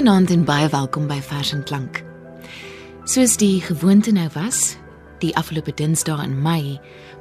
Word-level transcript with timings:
Goeienaand 0.00 0.30
en 0.30 0.44
baie 0.48 0.68
welkom 0.72 1.10
by 1.10 1.18
Vers 1.20 1.50
en 1.52 1.60
Klank. 1.68 1.98
Soos 3.04 3.34
die 3.36 3.58
gewoonte 3.60 4.14
nou 4.16 4.30
was, 4.32 4.78
die 5.20 5.34
afgelope 5.36 5.74
Dinsdae 5.76 6.24
in 6.24 6.38
Mei, 6.40 6.78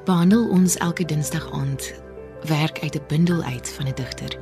behandel 0.07 0.45
ons 0.47 0.77
elke 0.79 1.03
Dinsdag 1.03 1.49
aand 1.51 1.89
werk 2.47 2.79
uit 2.79 2.95
'n 2.95 3.03
bundel 3.11 3.43
uit 3.43 3.69
van 3.75 3.87
'n 3.87 3.95
digter. 3.95 4.39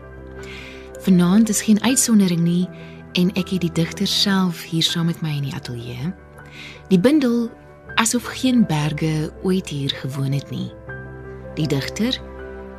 Vanaand 1.02 1.49
is 1.49 1.61
geen 1.61 1.81
uitsondering 1.84 2.41
nie 2.41 2.70
en 3.13 3.34
ek 3.34 3.49
het 3.49 3.61
die 3.61 3.71
digter 3.71 4.08
self 4.08 4.61
hier 4.61 4.83
saam 4.83 5.05
met 5.05 5.22
my 5.22 5.33
in 5.35 5.49
die 5.49 5.55
ateljee. 5.55 6.13
Die 6.88 6.99
bundel 6.99 7.49
asof 7.95 8.23
geen 8.23 8.66
berge 8.66 9.33
ooit 9.41 9.69
hier 9.69 9.89
gewoon 9.89 10.31
het 10.31 10.49
nie. 10.49 10.72
Die 11.55 11.67
digter 11.67 12.22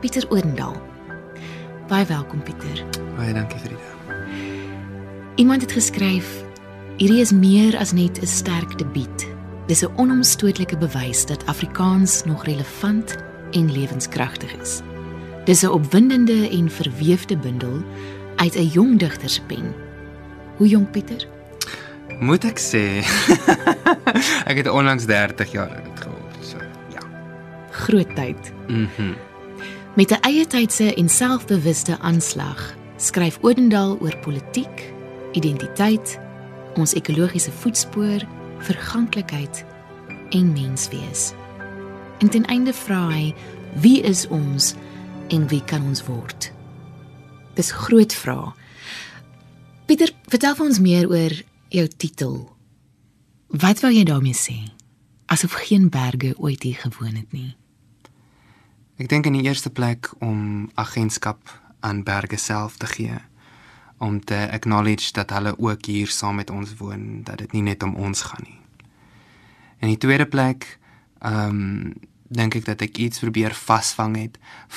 Pieter 0.01 0.30
Oendal. 0.30 0.82
Baie 1.88 2.06
welkom 2.06 2.43
Pieter. 2.43 2.84
Baie 3.16 3.34
dankie 3.34 3.59
Frida. 3.59 3.98
Iemand 5.38 5.60
het 5.60 5.73
geskryf: 5.73 6.42
Hierdie 6.97 7.20
is 7.20 7.33
meer 7.33 7.77
as 7.79 7.92
net 7.92 8.19
'n 8.23 8.27
sterk 8.27 8.79
debuut. 8.79 9.27
Dis 9.66 9.83
'n 9.83 9.92
onomstotelike 9.96 10.77
bewys 10.77 11.27
dat 11.27 11.46
Afrikaans 11.46 12.24
nog 12.24 12.45
relevant 12.45 13.16
en 13.51 13.73
lewenskragtig 13.73 14.57
is. 14.60 14.80
Dis 15.45 15.62
'n 15.62 15.66
opwindende 15.68 16.49
en 16.51 16.71
verweefde 16.71 17.37
bundel 17.37 17.82
uit 18.37 18.54
'n 18.54 18.66
jong 18.66 18.99
digter 18.99 19.29
se 19.29 19.43
pen. 19.43 19.74
Hoe 20.57 20.68
jong 20.68 20.90
Pieter? 20.90 21.27
Moet 22.21 22.45
ek 22.45 22.59
sê 22.59 23.07
ek 24.51 24.57
het 24.57 24.68
onlangs 24.68 25.05
30 25.07 25.52
jaar 25.52 25.71
oud 25.71 26.01
geword. 26.01 26.37
So, 26.40 26.57
ja. 26.93 27.02
Groot 27.71 28.15
tyd. 28.15 28.52
Mhm. 28.66 28.88
Mm 28.96 29.15
Met 29.95 30.10
'n 30.10 30.21
eie 30.21 30.46
tydse 30.46 30.95
en 30.95 31.09
selfbewuste 31.09 31.99
aanslag 31.99 32.74
skryf 32.96 33.38
Odendal 33.40 33.99
oor 34.01 34.16
politiek, 34.16 34.98
identiteit, 35.32 36.18
ons 36.79 36.95
ekologiese 36.95 37.52
voetspoor, 37.52 38.24
verganklikheid 38.59 39.65
en 40.30 40.52
menswees. 40.52 41.32
En 42.18 42.29
ten 42.29 42.46
einde 42.46 42.73
vra 42.73 43.09
hy: 43.10 43.34
Wie 43.80 44.01
is 44.02 44.26
ons 44.29 44.74
en 45.29 45.49
wie 45.49 45.62
kan 45.65 45.82
ons 45.82 46.04
word? 46.06 46.52
Dis 47.54 47.71
groot 47.71 48.15
vrae. 48.15 48.52
Pieter, 49.87 50.12
vertel 50.29 50.54
vir 50.54 50.66
ons 50.66 50.80
meer 50.84 51.09
oor 51.09 51.32
jou 51.73 51.87
titel. 51.96 52.34
Wat 53.49 53.80
wou 53.80 53.93
jy 53.93 54.04
daarmee 54.04 54.37
sê? 54.37 54.59
Asof 55.32 55.56
geen 55.65 55.88
berge 55.88 56.34
ooit 56.37 56.62
hier 56.62 56.76
gewoon 56.76 57.16
het 57.16 57.32
nie. 57.32 57.56
Ek 58.99 59.09
dink 59.09 59.26
in 59.26 59.38
die 59.38 59.46
eerste 59.46 59.71
plek 59.71 60.10
om 60.21 60.71
agentskap 60.74 61.40
aan 61.80 62.02
berge 62.02 62.37
self 62.37 62.76
te 62.76 62.87
gee 62.90 63.16
om 63.99 64.25
te 64.25 64.49
acknowledge 64.53 65.12
dat 65.12 65.31
hulle 65.31 65.59
ook 65.59 65.84
hier 65.84 66.09
saam 66.09 66.34
met 66.34 66.50
ons 66.50 66.77
woon, 66.77 67.22
dat 67.22 67.38
dit 67.38 67.53
nie 67.53 67.62
net 67.62 67.82
om 67.82 67.94
ons 67.94 68.22
gaan 68.22 68.44
nie. 68.47 68.60
In 69.78 69.88
die 69.88 69.99
tweede 69.99 70.27
plek, 70.27 70.78
ehm 71.19 71.49
um, 71.49 71.94
dink 72.28 72.59
ek 72.59 72.66
dat 72.66 72.82
ek 72.84 72.99
iets 73.00 73.22
probeer 73.22 73.55
vasvang 73.56 74.16
het 74.21 74.34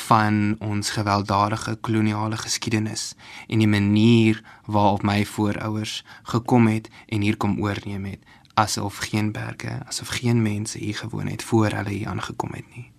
van 0.08 0.55
ons 0.63 0.94
gewelddadige 0.95 1.75
koloniale 1.83 2.38
geskiedenis 2.39 3.12
en 3.47 3.59
die 3.59 3.68
manier 3.68 4.40
waarop 4.66 5.03
my 5.03 5.25
voorouers 5.28 5.97
gekom 6.31 6.69
het 6.72 6.88
en 7.12 7.22
hier 7.28 7.38
kom 7.38 7.59
oorneem 7.59 8.06
het 8.06 8.24
asof 8.53 8.97
geen 8.97 9.31
berge, 9.31 9.81
asof 9.88 10.07
geen 10.07 10.41
mense 10.41 10.78
hier 10.78 10.95
gewoon 10.95 11.28
het 11.28 11.44
voor 11.44 11.72
hulle 11.72 11.90
hier 11.90 12.07
aangekom 12.07 12.51
het 12.56 12.75
nie. 12.75 12.91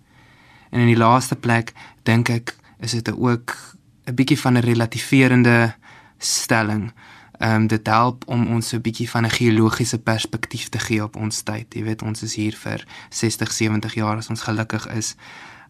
En 0.69 0.79
in 0.79 0.89
die 0.89 0.97
laaste 0.97 1.35
plek 1.35 1.73
dink 2.03 2.29
ek 2.29 2.55
is 2.79 2.91
dit 2.91 3.09
ook 3.09 3.57
'n 4.05 4.15
bietjie 4.15 4.39
van 4.39 4.53
'n 4.53 4.65
relativerende 4.65 5.75
stelling. 6.25 6.91
Ehm 7.37 7.61
um, 7.61 7.67
dit 7.67 7.87
help 7.87 8.23
om 8.27 8.47
ons 8.47 8.67
so 8.67 8.77
'n 8.77 8.81
bietjie 8.81 9.09
van 9.09 9.25
'n 9.25 9.29
geologiese 9.29 9.99
perspektief 9.99 10.69
te 10.69 10.79
gee 10.79 11.03
op 11.03 11.15
ons 11.15 11.41
tyd. 11.41 11.73
Jy 11.73 11.83
weet, 11.83 12.01
ons 12.01 12.23
is 12.23 12.35
hier 12.35 12.55
vir 12.55 12.85
60, 13.09 13.51
70 13.51 13.93
jaar 13.93 14.17
as 14.17 14.29
ons 14.29 14.41
gelukkig 14.41 14.87
is. 14.87 15.15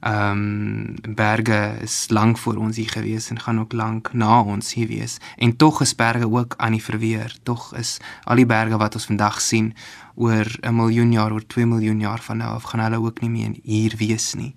Ehm 0.04 0.32
um, 0.32 1.16
berge 1.16 1.78
is 1.82 2.06
lank 2.10 2.38
voor 2.38 2.56
ons 2.56 2.76
hier 2.76 2.90
gewees 2.90 3.30
en 3.30 3.40
gaan 3.40 3.60
ook 3.60 3.74
lank 3.74 4.14
na 4.14 4.42
ons 4.42 4.74
hier 4.74 4.88
wees. 4.88 5.18
En 5.38 5.56
tog 5.56 5.82
is 5.82 5.96
berge 5.96 6.32
ook 6.32 6.54
aan 6.58 6.72
die 6.72 6.84
verweer. 6.84 7.38
Tog 7.44 7.76
is 7.76 7.98
al 8.24 8.36
die 8.36 8.46
berge 8.46 8.78
wat 8.78 8.94
ons 8.94 9.06
vandag 9.06 9.42
sien 9.42 9.74
oor 10.16 10.46
'n 10.62 10.76
miljoen 10.76 11.12
jaar, 11.12 11.32
oor 11.32 11.48
2 11.48 11.66
miljoen 11.66 12.00
jaar 12.00 12.20
van 12.20 12.38
nou 12.38 12.54
af 12.54 12.64
gaan 12.64 12.80
hulle 12.80 13.02
ook 13.02 13.22
nie 13.22 13.30
meer 13.30 13.56
hier 13.64 13.94
wees 13.98 14.34
nie. 14.34 14.56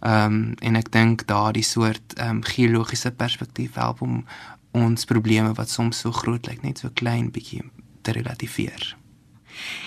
Ehm 0.00 0.24
um, 0.24 0.54
en 0.58 0.76
ek 0.76 0.92
dink 0.92 1.26
daardie 1.26 1.64
soort 1.64 2.14
ehm 2.14 2.28
um, 2.28 2.42
geologiese 2.42 3.10
perspektief 3.10 3.74
help 3.74 4.00
om 4.00 4.24
ons 4.76 5.08
probleme 5.08 5.52
wat 5.56 5.70
soms 5.72 6.02
so 6.04 6.12
groot 6.12 6.46
lyk 6.46 6.62
net 6.62 6.82
so 6.82 6.92
klein 6.94 7.30
bietjie 7.32 7.62
te 8.02 8.14
relativeer. 8.16 8.96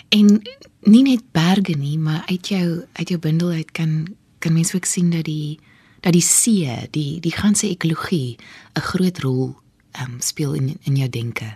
En 0.09 0.41
nie 0.89 1.03
net 1.05 1.23
berge 1.35 1.75
nie, 1.77 1.97
maar 1.97 2.23
uit 2.27 2.47
jou 2.47 2.65
uit 2.93 3.09
jou 3.09 3.19
bundel 3.19 3.49
uit 3.61 3.71
kan 3.71 4.15
kan 4.39 4.53
mens 4.53 4.73
ook 4.73 4.85
sien 4.85 5.09
dat 5.09 5.25
die 5.27 5.59
dat 5.99 6.13
die 6.15 6.23
see, 6.23 6.87
die 6.91 7.19
die 7.19 7.35
ganse 7.35 7.67
ekologie 7.67 8.37
'n 8.75 8.81
groot 8.81 9.19
rol 9.19 9.55
um, 10.01 10.19
speel 10.19 10.53
in 10.53 10.77
in 10.83 10.95
jou 10.95 11.09
denke. 11.09 11.55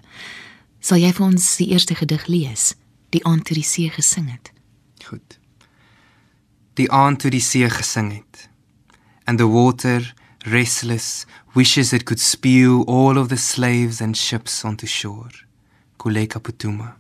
Sal 0.80 0.98
jy 0.98 1.14
vir 1.14 1.26
ons 1.26 1.56
die 1.58 1.70
eerste 1.72 1.96
gedig 1.96 2.28
lees, 2.28 2.76
die 3.10 3.24
aand 3.26 3.46
toe 3.46 3.56
die 3.56 3.64
see 3.64 3.90
gesing 3.90 4.32
het? 4.32 4.52
Goed. 5.06 5.40
Die 6.74 6.92
aand 6.92 7.20
toe 7.20 7.32
die 7.32 7.42
see 7.42 7.70
gesing 7.70 8.12
het. 8.12 8.50
And 9.26 9.38
the 9.38 9.48
water 9.48 10.14
restless, 10.44 11.26
wishes 11.54 11.94
it 11.94 12.06
could 12.06 12.20
spew 12.20 12.84
all 12.88 13.18
of 13.18 13.30
the 13.30 13.38
slaves 13.38 14.02
and 14.02 14.18
ships 14.18 14.66
onto 14.66 14.88
shore. 14.88 15.32
Kuleka 16.00 16.40
Putuma. 16.40 16.96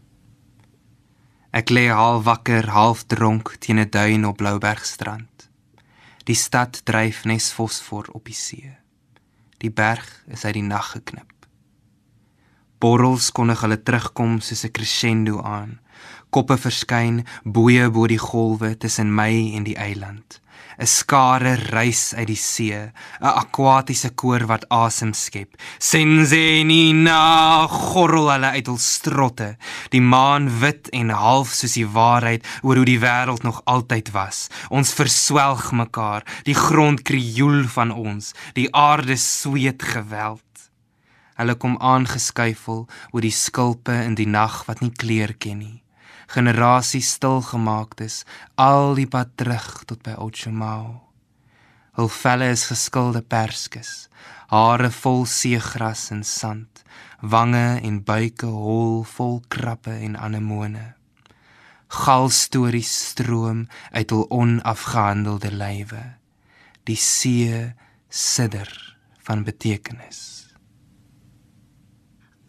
Ek 1.53 1.69
lê 1.69 1.87
half 1.89 2.23
wakker, 2.25 2.69
half 2.69 3.05
dronk 3.05 3.57
teen 3.59 3.79
'n 3.79 3.89
duin 3.89 4.25
op 4.25 4.37
Bloubergstrand. 4.37 5.49
Die 6.25 6.35
stad 6.35 6.81
dryf 6.85 7.25
nes 7.25 7.51
fosfor 7.51 8.05
op 8.13 8.25
die 8.25 8.33
see. 8.33 8.77
Die 9.57 9.71
berg 9.71 10.23
is 10.27 10.45
uit 10.45 10.53
die 10.53 10.63
nag 10.63 10.91
geknip. 10.91 11.33
Borrels 12.79 13.31
kondig 13.31 13.61
hulle 13.61 13.83
terugkom 13.83 14.39
soos 14.39 14.63
'n 14.65 14.71
crescendo 14.71 15.41
aan. 15.41 15.79
Koppe 16.29 16.57
verskyn, 16.57 17.25
boeye 17.43 17.89
bo 17.89 18.07
die 18.07 18.19
golwe 18.19 18.77
tussen 18.77 19.15
my 19.15 19.53
en 19.55 19.63
die 19.63 19.77
eiland. 19.77 20.41
'n 20.79 20.87
skare 20.87 21.53
reis 21.69 22.13
uit 22.17 22.27
die 22.27 22.39
see, 22.39 22.73
'n 22.73 22.91
akwatiese 23.41 24.09
koor 24.19 24.45
wat 24.51 24.65
asem 24.69 25.13
skep. 25.13 25.51
Senzenina 25.77 27.67
gorrel 27.67 28.31
hulle 28.33 28.49
uit 28.57 28.67
hul 28.67 28.77
strotte, 28.77 29.57
die 29.93 30.01
maan 30.01 30.49
wit 30.61 30.89
en 30.89 31.09
half 31.09 31.53
soos 31.53 31.75
die 31.77 31.87
waarheid 31.87 32.45
oor 32.63 32.75
hoe 32.81 32.85
die 32.85 32.99
wêreld 32.99 33.43
nog 33.43 33.61
altyd 33.65 34.11
was. 34.11 34.49
Ons 34.69 34.93
verswelg 34.93 35.71
mekaar, 35.71 36.23
die 36.43 36.57
grond 36.57 37.01
krioel 37.01 37.63
van 37.67 37.91
ons, 37.91 38.33
die 38.53 38.69
aarde 38.73 39.17
sweet 39.17 39.81
geweld. 39.83 40.41
Hulle 41.37 41.55
kom 41.55 41.77
aangeskuifel 41.81 42.85
oor 43.11 43.21
die 43.21 43.33
skulpe 43.45 43.93
in 43.93 44.15
die 44.15 44.29
nag 44.29 44.65
wat 44.65 44.81
nie 44.81 44.93
kleur 44.93 45.33
ken 45.37 45.57
nie 45.57 45.82
generasies 46.33 47.11
stil 47.13 47.41
gemaak 47.45 47.99
is 48.01 48.23
al 48.57 48.95
die 48.97 49.07
pad 49.07 49.35
terug 49.37 49.83
tot 49.85 50.01
by 50.05 50.15
Ochumau. 50.17 51.01
Hul 51.93 52.09
velle 52.09 52.49
is 52.49 52.65
geskilde 52.71 53.21
perskes, 53.21 54.07
hare 54.49 54.89
vol 55.03 55.27
seegras 55.29 56.07
en 56.15 56.23
sand, 56.25 56.81
wange 57.21 57.79
en 57.85 58.01
buike 58.01 58.49
hol 58.49 59.03
vol 59.13 59.41
krappe 59.53 59.93
en 59.93 60.17
anemone. 60.17 60.95
Galstories 61.93 62.89
stroom 63.11 63.67
uit 63.93 64.09
hul 64.09 64.25
onafgehandelde 64.33 65.53
lywe. 65.53 66.01
Die 66.89 66.97
see 66.97 67.75
sidder 68.09 68.73
van 69.21 69.45
betekenis. 69.45 70.49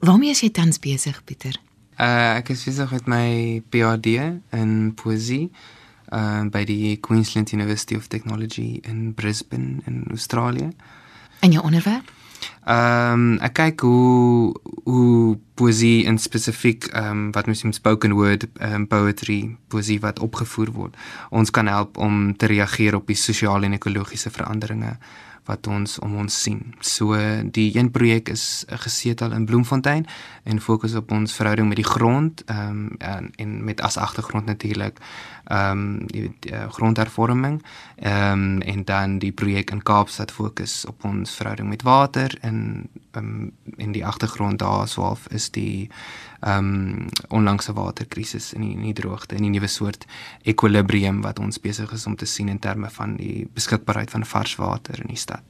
Waarmee 0.00 0.32
is 0.32 0.40
jy 0.40 0.50
tans 0.56 0.80
besig, 0.80 1.20
Pieter? 1.24 1.60
Uh, 1.94 2.40
ek 2.40 2.48
is 2.54 2.64
besig 2.66 2.90
met 2.90 3.06
my 3.06 3.28
PhD 3.70 4.18
in 4.50 4.92
poesie 4.98 5.50
uh 6.12 6.44
by 6.52 6.64
die 6.68 6.96
Queensland 7.00 7.52
University 7.52 7.96
of 7.96 8.08
Technology 8.08 8.80
in 8.82 9.14
Brisbane 9.14 9.80
in 9.86 10.04
Australië. 10.10 10.70
En 11.40 11.50
jou 11.50 11.64
onderwerp? 11.64 12.10
Ehm 12.64 13.12
um, 13.12 13.38
ek 13.44 13.54
kyk 13.58 13.80
hoe 13.84 14.54
hoe 14.84 15.38
poesie 15.54 16.04
in 16.08 16.18
spesifiek 16.18 16.86
ehm 16.92 17.10
um, 17.10 17.32
wat 17.32 17.46
mens 17.46 17.62
met 17.62 17.74
spoken 17.74 18.12
word 18.16 18.46
um, 18.60 18.86
poetry 18.86 19.56
poesie 19.68 20.00
wat 20.00 20.20
opgevoer 20.20 20.72
word. 20.72 20.96
Ons 21.30 21.50
kan 21.50 21.66
help 21.66 21.96
om 21.96 22.36
te 22.36 22.46
reageer 22.46 22.94
op 22.94 23.06
die 23.06 23.16
sosiale 23.16 23.66
en 23.66 23.76
ekologiese 23.76 24.30
veranderinge 24.30 24.96
wat 25.44 25.66
ons 25.66 25.98
om 25.98 26.16
ons 26.16 26.42
sien. 26.42 26.74
So 26.80 27.18
die 27.44 27.76
een 27.76 27.90
projek 27.90 28.28
is 28.28 28.64
gesetel 28.84 29.32
in 29.32 29.44
Bloemfontein 29.44 30.06
en 30.44 30.60
fokus 30.60 30.94
op 30.94 31.10
ons 31.12 31.32
verhouding 31.32 31.68
met 31.68 31.80
die 31.82 31.90
grond 31.90 32.44
ehm 32.46 32.68
um, 32.68 32.94
en, 32.98 33.30
en 33.36 33.64
met 33.64 33.80
as 33.80 33.96
agtergrond 33.96 34.46
natuurlik 34.46 35.00
ehm 35.44 35.70
um, 35.70 36.06
die, 36.06 36.32
die 36.40 36.52
uh, 36.52 36.68
grondhervorming 36.72 37.62
ehm 37.96 38.32
um, 38.32 38.60
en 38.60 38.84
dan 38.84 39.18
die 39.18 39.32
projek 39.32 39.70
in 39.70 39.82
Kaapstad 39.82 40.32
fokus 40.32 40.84
op 40.88 41.04
ons 41.04 41.34
verhouding 41.34 41.68
met 41.68 41.82
water 41.82 42.38
en 42.40 42.88
um, 43.12 43.52
in 43.76 43.92
die 43.92 44.06
agtergrond 44.06 44.58
daar 44.58 44.88
swaalf 44.88 45.26
is 45.28 45.50
die 45.50 45.90
ehm 46.40 46.58
um, 46.58 47.08
onlangse 47.28 47.72
waterkrisis 47.72 48.52
in 48.52 48.60
die, 48.60 48.72
in 48.72 48.82
die 48.82 48.92
droogte 48.92 49.34
en 49.34 49.42
die 49.42 49.50
nuwe 49.50 49.68
soort 49.68 50.06
ekwilibrium 50.42 51.20
wat 51.22 51.38
ons 51.38 51.60
besig 51.60 51.92
is 51.92 52.06
om 52.06 52.16
te 52.16 52.26
sien 52.26 52.48
in 52.48 52.58
terme 52.58 52.90
van 52.90 53.16
die 53.16 53.48
beskikbaarheid 53.52 54.10
van 54.10 54.24
vars 54.24 54.56
water 54.56 55.00
in 55.00 55.12
die 55.12 55.20
stad. 55.20 55.42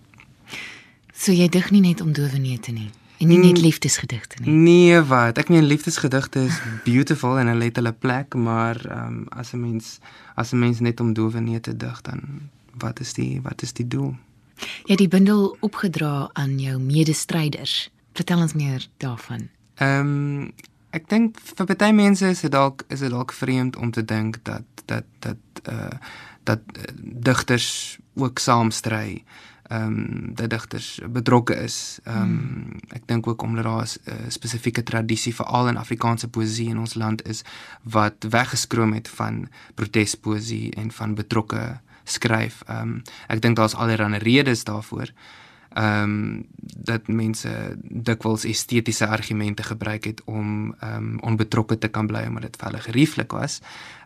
So 1.14 1.32
jy 1.32 1.48
dig 1.48 1.70
nie 1.70 1.80
net 1.80 2.00
om 2.00 2.12
dowenete 2.12 2.72
nie 2.72 2.90
en 3.18 3.28
nie 3.28 3.38
net 3.38 3.60
liefdesgedigte 3.60 4.42
nie. 4.42 4.50
Nee, 4.50 5.00
wat? 5.08 5.38
Ek 5.38 5.48
meen 5.48 5.64
liefdesgedigte 5.64 6.44
is 6.48 6.58
beautiful 6.84 7.38
en 7.38 7.50
hulle 7.52 7.70
het 7.70 7.76
hulle 7.80 7.92
plek, 7.92 8.34
maar 8.34 8.80
ehm 8.84 9.06
um, 9.06 9.26
as 9.28 9.52
'n 9.52 9.60
mens 9.60 9.98
as 10.34 10.52
'n 10.52 10.58
mens 10.58 10.80
net 10.80 11.00
om 11.00 11.12
dowenete 11.12 11.76
dig 11.76 12.00
dan 12.00 12.50
wat 12.78 13.00
is 13.00 13.12
die 13.12 13.40
wat 13.42 13.62
is 13.62 13.72
die 13.72 13.88
doel? 13.88 14.14
Jy 14.56 14.94
het 14.94 14.98
die 14.98 15.08
bundel 15.08 15.56
opgedra 15.60 16.30
aan 16.32 16.58
jou 16.58 16.78
medestryders. 16.80 17.90
Vertel 18.12 18.38
ons 18.38 18.52
meer 18.52 18.88
daarvan. 18.96 19.48
Ehm 19.74 20.00
um, 20.00 20.52
ek 20.90 21.08
dink 21.08 21.38
vir 21.42 21.76
baie 21.76 21.92
mense 21.92 22.26
is 22.26 22.40
dit 22.40 22.52
dalk 22.52 22.84
is 22.88 23.00
dit 23.00 23.10
dalk 23.10 23.32
vreemd 23.32 23.76
om 23.76 23.90
te 23.90 24.04
dink 24.04 24.38
dat 24.42 24.62
dat 24.84 25.04
dat 25.18 25.36
uh 25.70 25.98
dat 26.44 26.60
digters 27.00 27.98
ook 28.14 28.38
saam 28.38 28.70
stry. 28.70 29.24
Ehm 29.68 29.82
um, 29.82 30.34
dat 30.34 30.50
digters 30.50 31.00
betrokke 31.08 31.54
is. 31.54 31.98
Ehm 32.04 32.22
um, 32.22 32.80
ek 32.88 33.06
dink 33.06 33.26
ook 33.26 33.42
omdat 33.42 33.64
daar 33.64 33.88
'n 34.04 34.30
spesifieke 34.30 34.82
tradisie 34.82 35.34
veral 35.34 35.68
in 35.68 35.76
Afrikaanse 35.76 36.28
poësie 36.28 36.68
in 36.68 36.78
ons 36.78 36.94
land 36.94 37.28
is 37.28 37.42
wat 37.82 38.14
weggeskroom 38.28 38.92
het 38.92 39.08
van 39.08 39.48
protespoesie 39.74 40.74
en 40.74 40.90
van 40.92 41.14
betrokke 41.14 41.80
skryf. 42.04 42.62
Ehm 42.66 42.80
um, 42.80 43.02
ek 43.26 43.40
dink 43.40 43.56
daar's 43.56 43.74
allerlei 43.74 44.18
redes 44.18 44.64
daarvoor. 44.64 45.08
Ehm 45.08 45.43
um, 45.78 46.46
dat 46.58 47.08
mense 47.08 47.76
dikwels 47.80 48.44
estetiese 48.44 49.06
argumente 49.06 49.62
gebruik 49.62 50.04
het 50.04 50.22
om 50.24 50.74
ehm 50.78 50.96
um, 50.96 51.18
onbetrokke 51.20 51.78
te 51.78 51.88
kan 51.88 52.06
bly 52.06 52.26
omdat 52.26 52.42
dit 52.42 52.56
vir 52.56 52.70
hulle 52.70 52.80
gerieflik 52.80 53.32
was. 53.32 53.60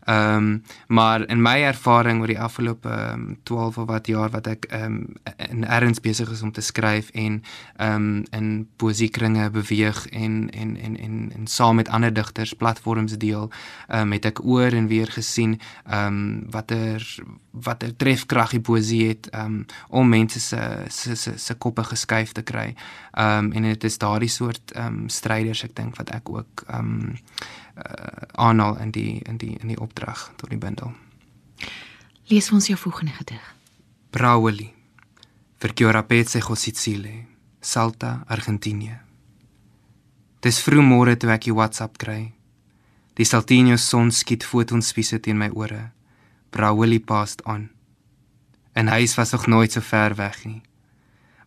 Ehm 0.08 0.36
um, 0.36 0.62
maar 0.86 1.26
in 1.26 1.42
my 1.42 1.62
ervaring 1.62 2.20
oor 2.20 2.26
die 2.26 2.40
afgelope 2.40 2.88
um, 3.12 3.38
12 3.42 3.78
of 3.78 3.86
wat 3.86 4.06
jaar 4.06 4.30
wat 4.30 4.46
ek 4.46 4.64
ehm 4.64 4.84
um, 4.84 5.16
in 5.50 5.64
erns 5.64 6.00
besig 6.00 6.30
is 6.30 6.42
om 6.42 6.52
te 6.52 6.60
skryf 6.60 7.10
en 7.10 7.42
ehm 7.76 7.94
um, 7.94 8.24
in 8.30 8.68
poesiekringe 8.76 9.50
beweeg 9.50 10.06
en 10.06 10.50
en 10.50 10.76
en 10.76 10.96
en 10.96 11.32
en 11.36 11.46
saam 11.46 11.76
met 11.76 11.88
ander 11.88 12.12
digters 12.12 12.54
platforms 12.54 13.18
deel, 13.18 13.50
ehm 13.88 14.00
um, 14.00 14.12
het 14.12 14.24
ek 14.24 14.44
oor 14.44 14.72
en 14.72 14.86
weer 14.86 15.12
gesien 15.12 15.60
ehm 15.84 16.06
um, 16.06 16.50
watter 16.50 17.18
watter 17.64 17.93
trefkrag 17.96 18.55
die 18.56 18.60
poesie 18.60 19.08
het 19.08 19.28
um, 19.34 19.64
om 19.88 20.08
mense 20.08 20.40
se 20.40 20.60
se 20.88 21.16
se 21.16 21.38
se 21.38 21.55
koppe 21.55 21.84
geskuif 21.84 22.32
te 22.32 22.43
kry. 22.43 22.75
Ehm 23.12 23.50
um, 23.50 23.52
en 23.52 23.62
dit 23.62 23.84
is 23.84 23.99
daardie 23.99 24.28
soort 24.28 24.72
ehm 24.75 24.87
um, 24.87 25.08
stryders 25.08 25.64
ek 25.64 25.76
dink 25.76 25.96
wat 25.96 26.10
ek 26.10 26.28
ook 26.28 26.64
ehm 26.69 26.78
um, 26.78 27.19
uh, 27.76 28.22
aanhaal 28.32 28.78
in 28.78 28.90
die 28.90 29.20
in 29.25 29.37
die 29.37 29.56
in 29.60 29.69
die 29.69 29.81
opdrag 29.81 30.31
tot 30.37 30.50
die 30.50 30.58
bundel. 30.58 30.93
Lees 32.28 32.52
ons 32.52 32.66
jou 32.66 32.78
volgende 32.78 33.12
gedig. 33.12 33.55
Brauli. 34.11 34.72
Vir 35.58 35.72
Chiorapetse 35.75 36.40
Sicile, 36.54 37.25
Salta, 37.61 38.25
Argentinië. 38.28 39.00
Dis 40.40 40.61
vroeg 40.62 40.84
môre 40.84 41.16
toe 41.16 41.32
ek 41.34 41.49
die 41.49 41.54
WhatsApp 41.54 41.99
kry. 41.99 42.32
Die 43.19 43.25
Saltinho 43.25 43.76
son 43.76 44.12
skiet 44.14 44.44
fotonspiese 44.46 45.19
teen 45.19 45.38
my 45.38 45.49
ore. 45.50 45.90
Brauli 46.50 47.00
passed 47.00 47.42
on. 47.44 47.68
En 48.72 48.88
hy 48.88 49.06
was 49.16 49.30
nog 49.32 49.46
nooit 49.46 49.72
so 49.72 49.80
ver 49.80 50.14
weg 50.14 50.44
nie. 50.44 50.62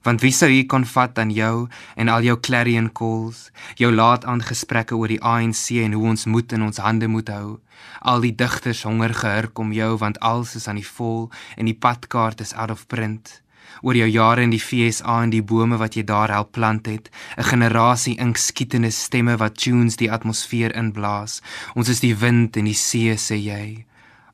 Want 0.02 0.22
wie 0.22 0.32
sou 0.34 0.50
hier 0.50 0.66
kon 0.66 0.86
vat 0.86 1.20
aan 1.22 1.30
jou 1.30 1.68
en 1.96 2.10
al 2.10 2.26
jou 2.26 2.38
clarion 2.42 2.90
calls, 2.98 3.52
jou 3.78 3.92
laat 3.94 4.26
aan 4.26 4.42
gesprekke 4.42 4.98
oor 4.98 5.12
die 5.14 5.22
ANC 5.22 5.78
en 5.84 5.94
hoe 5.94 6.08
ons 6.14 6.26
moet 6.26 6.56
in 6.58 6.66
ons 6.66 6.82
hande 6.82 7.08
moet 7.08 7.30
hou. 7.30 7.60
Al 8.02 8.26
die 8.26 8.34
digters 8.34 8.82
honger 8.88 9.14
gehurk 9.14 9.62
om 9.62 9.74
jou 9.78 9.94
want 10.02 10.18
alles 10.20 10.56
is 10.58 10.68
aan 10.68 10.82
die 10.82 10.88
vol 10.88 11.30
en 11.56 11.70
die 11.70 11.78
padkaart 11.78 12.42
is 12.42 12.56
out 12.58 12.74
of 12.74 12.88
print. 12.90 13.42
Oor 13.86 13.96
jou 13.96 14.10
jare 14.10 14.42
in 14.42 14.54
die 14.54 14.62
FSA 14.62 15.22
en 15.24 15.34
die 15.34 15.46
bome 15.46 15.78
wat 15.78 15.96
jy 15.96 16.04
daar 16.04 16.34
help 16.34 16.52
plant 16.58 16.90
het, 16.90 17.10
'n 17.38 17.50
generasie 17.54 18.18
inkskietende 18.18 18.92
stemme 18.92 19.38
wat 19.38 19.58
tunes 19.58 19.96
die 19.96 20.12
atmosfeer 20.12 20.76
inblaas. 20.76 21.42
Ons 21.76 21.90
is 21.90 22.00
die 22.00 22.16
wind 22.16 22.58
en 22.58 22.66
die 22.66 22.74
see 22.74 23.14
sê 23.14 23.38
jy. 23.38 23.86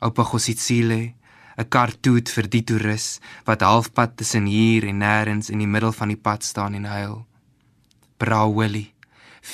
Oupa 0.02 0.24
Gositsile 0.24 1.14
'n 1.58 1.70
kartoet 1.70 2.30
vir 2.30 2.48
die 2.54 2.64
toerus 2.64 3.20
wat 3.46 3.62
halfpad 3.62 4.18
tussen 4.18 4.46
hier 4.46 4.86
en 4.86 5.02
nêrens 5.02 5.50
in 5.50 5.60
die 5.60 5.68
middel 5.74 5.92
van 5.92 6.10
die 6.14 6.22
pad 6.28 6.44
staan 6.44 6.74
en 6.74 6.86
huil. 6.86 7.26
Braweli, 8.18 8.86
vier 8.86 8.97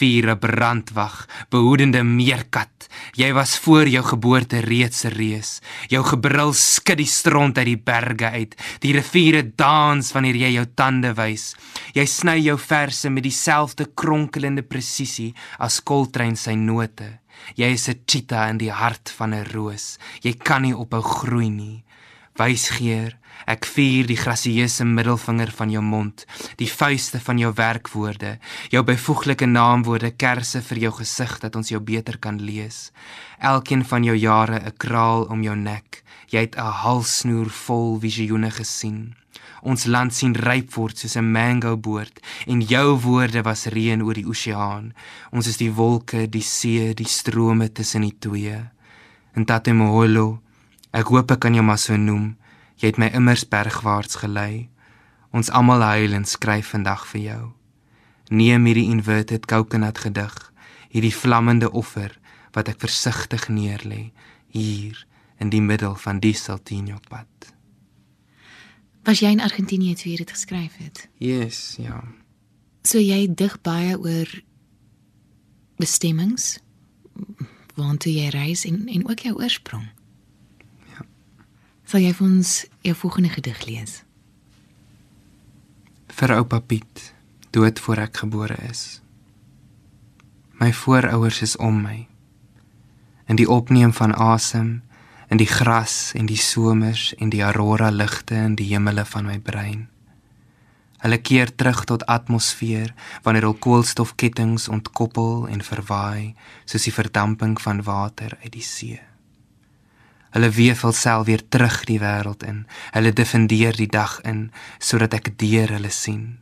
'n 0.02 0.40
brandwag, 0.40 1.28
behoedende 1.50 2.04
meerkat. 2.04 2.90
Jy 3.12 3.34
was 3.34 3.58
voor 3.60 3.88
jou 3.88 4.04
geboorte 4.04 4.60
reeds 4.60 5.06
'n 5.06 5.14
reus. 5.14 5.62
Jou 5.88 6.04
gebrul 6.04 6.54
skud 6.54 6.98
die 6.98 7.06
stront 7.06 7.58
uit 7.58 7.66
die 7.66 7.78
berge 7.78 8.30
uit. 8.30 8.56
Die 8.80 8.94
riviere 8.94 9.52
dans 9.56 10.12
wanneer 10.12 10.36
jy 10.36 10.52
jou 10.54 10.66
tande 10.76 11.14
wys. 11.14 11.56
Jy 11.94 12.06
sny 12.06 12.38
jou 12.40 12.58
verse 12.58 13.10
met 13.10 13.24
dieselfde 13.24 13.86
kronkelende 13.94 14.64
presisie 14.64 15.34
as 15.60 15.84
Koltrein 15.84 16.36
sy 16.36 16.56
note. 16.56 17.20
Jy 17.56 17.74
is 17.74 17.90
'n 17.90 18.02
cheetah 18.06 18.50
in 18.50 18.58
die 18.58 18.72
hart 18.72 19.14
van 19.18 19.34
'n 19.34 19.46
roos. 19.54 19.98
Jy 20.22 20.34
kan 20.34 20.62
nie 20.62 20.76
ophou 20.76 21.02
groei 21.02 21.50
nie 21.50 21.83
wysgeer. 22.40 23.18
Ek 23.50 23.66
vier 23.68 24.08
die 24.08 24.18
grasieuse 24.18 24.86
middelvinger 24.88 25.52
van 25.52 25.72
jou 25.74 25.82
mond 25.84 26.24
die 26.60 26.70
vuiste 26.70 27.20
van 27.20 27.40
jou 27.42 27.50
werkwoorde 27.58 28.38
jou 28.72 28.84
byvoeglike 28.88 29.50
naamwoorde 29.50 30.14
kersse 30.16 30.62
vir 30.70 30.84
jou 30.86 30.94
gesig 31.00 31.34
dat 31.42 31.58
ons 31.60 31.74
jou 31.74 31.82
beter 31.84 32.20
kan 32.24 32.40
lees. 32.40 32.92
Elkeen 33.40 33.84
van 33.86 34.04
jou 34.04 34.16
jare 34.16 34.60
'n 34.60 34.78
kraal 34.78 35.28
om 35.30 35.44
jou 35.44 35.56
nek. 35.56 36.04
Jy 36.30 36.40
het 36.40 36.56
'n 36.56 36.72
halsnoer 36.84 37.50
vol 37.50 38.00
visioene 38.00 38.52
gesien. 38.52 39.16
Ons 39.62 39.86
land 39.86 40.14
sien 40.14 40.36
ryp 40.36 40.74
word 40.74 40.98
soos 40.98 41.16
'n 41.16 41.32
mango 41.32 41.78
boord 41.78 42.20
en 42.48 42.62
jou 42.62 43.00
woorde 43.00 43.42
was 43.42 43.66
reën 43.66 44.02
oor 44.02 44.14
die 44.14 44.28
oseaan 44.28 44.94
ons 45.32 45.48
is 45.48 45.58
die 45.58 45.72
wolke 45.72 46.30
die 46.30 46.42
see 46.42 46.94
die 46.94 47.08
strome 47.08 47.72
tussen 47.72 48.02
die 48.02 48.16
twee. 48.20 48.60
En 49.34 49.46
tatemolo 49.46 50.42
Ek 50.94 51.10
hoop 51.10 51.32
ek 51.34 51.42
kan 51.42 51.56
jou 51.58 51.64
maar 51.66 51.82
so 51.82 51.98
noem. 51.98 52.36
Jy 52.78 52.92
het 52.92 53.00
my 53.02 53.10
immers 53.18 53.44
bergwaarts 53.50 54.20
gelei. 54.22 54.70
Ons 55.34 55.50
almal 55.50 55.82
huil 55.82 56.14
en 56.14 56.26
skryf 56.30 56.74
vandag 56.76 57.08
vir 57.10 57.22
jou. 57.22 57.44
Neem 58.30 58.66
hierdie 58.70 58.90
inverted 58.94 59.48
coconut 59.50 59.98
gedig, 59.98 60.36
hierdie 60.94 61.14
vlammende 61.14 61.72
offer 61.72 62.14
wat 62.54 62.70
ek 62.70 62.84
versigtig 62.86 63.50
neerlê 63.50 64.12
hier 64.54 65.00
in 65.42 65.50
die 65.50 65.62
middel 65.62 65.98
van 65.98 66.22
die 66.22 66.36
Saltino 66.38 67.00
pad. 67.10 67.28
Was 69.04 69.20
jy 69.20 69.34
in 69.36 69.42
Argentinië 69.44 69.98
toe 70.00 70.12
jy 70.14 70.20
dit 70.22 70.32
geskryf 70.32 70.78
het? 70.80 71.08
Yes, 71.20 71.76
ja. 71.82 72.00
So 72.88 73.02
jy 73.02 73.26
dig 73.28 73.58
baie 73.66 73.98
oor 73.98 74.30
bestemmings, 75.82 76.62
waartoe 77.76 78.14
jy 78.14 78.30
reis 78.32 78.64
en 78.70 78.86
en 78.88 79.10
ook 79.10 79.26
jou 79.26 79.36
oorsprong. 79.42 79.90
Sal 81.94 82.02
jy 82.02 82.14
vir 82.18 82.26
ons 82.26 82.52
jou 82.82 82.94
volgende 82.98 83.30
gedig 83.30 83.60
lees? 83.68 83.92
Vir 86.10 86.32
oupa 86.40 86.58
Piet, 86.58 87.04
dood 87.54 87.78
voor 87.86 88.02
ek 88.08 88.24
gebore 88.24 88.58
is. 88.66 88.82
My 90.58 90.72
voorouers 90.74 91.44
is 91.46 91.54
om 91.62 91.84
my. 91.84 92.00
In 93.30 93.38
die 93.38 93.46
opneem 93.46 93.94
van 93.94 94.18
asem, 94.18 94.82
in 95.30 95.38
die 95.38 95.52
gras 95.52 96.16
en 96.18 96.26
die 96.26 96.42
somers 96.42 97.12
en 97.22 97.30
die 97.30 97.46
aurora 97.46 97.94
ligte 97.94 98.42
in 98.42 98.58
die 98.58 98.72
hemele 98.74 99.06
van 99.14 99.30
my 99.30 99.38
brein. 99.38 99.86
Hulle 101.06 101.22
keer 101.22 101.54
terug 101.54 101.86
tot 101.86 102.10
atmosfeer 102.10 102.98
wanneer 103.22 103.52
hul 103.52 103.60
koolstofkettinge 103.70 104.66
ontkoppel 104.66 105.46
en 105.46 105.62
verwaai 105.62 106.34
soos 106.66 106.90
die 106.90 107.00
verdamping 107.02 107.60
van 107.62 107.86
water 107.86 108.40
uit 108.42 108.56
die 108.58 108.66
see. 108.66 109.13
Hulle 110.34 110.50
weef 110.50 110.82
hulself 110.82 111.26
weer 111.26 111.44
terug 111.50 111.84
die 111.86 112.00
wêreld 112.02 112.44
in. 112.44 112.64
Hulle 112.96 113.14
defendeer 113.14 113.76
die 113.78 113.90
dag 113.90 114.18
in 114.26 114.48
sodat 114.82 115.14
ek 115.14 115.36
deur 115.38 115.76
hulle 115.76 115.92
sien. 115.94 116.40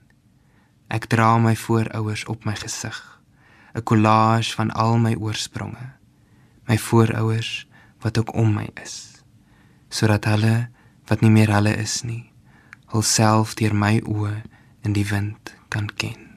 Ek 0.88 1.10
dra 1.12 1.36
my 1.40 1.56
voorouers 1.56 2.24
op 2.32 2.48
my 2.48 2.56
gesig, 2.56 3.00
'n 3.76 3.84
collage 3.84 4.56
van 4.56 4.72
al 4.72 4.98
my 4.98 5.16
oorspronge. 5.16 5.92
My 6.68 6.78
voorouers 6.78 7.68
wat 8.00 8.18
ook 8.18 8.34
om 8.34 8.54
my 8.54 8.70
is, 8.84 9.24
sodat 9.90 10.26
hulle 10.26 10.70
wat 11.08 11.22
nie 11.22 11.32
meer 11.32 11.52
hulle 11.52 11.76
is 11.76 12.02
nie, 12.04 12.32
hulself 12.86 13.56
deur 13.56 13.76
my 13.76 14.00
oë 14.00 14.42
in 14.84 14.94
die 14.94 15.08
wind 15.08 15.56
kan 15.70 15.88
ken. 15.96 16.31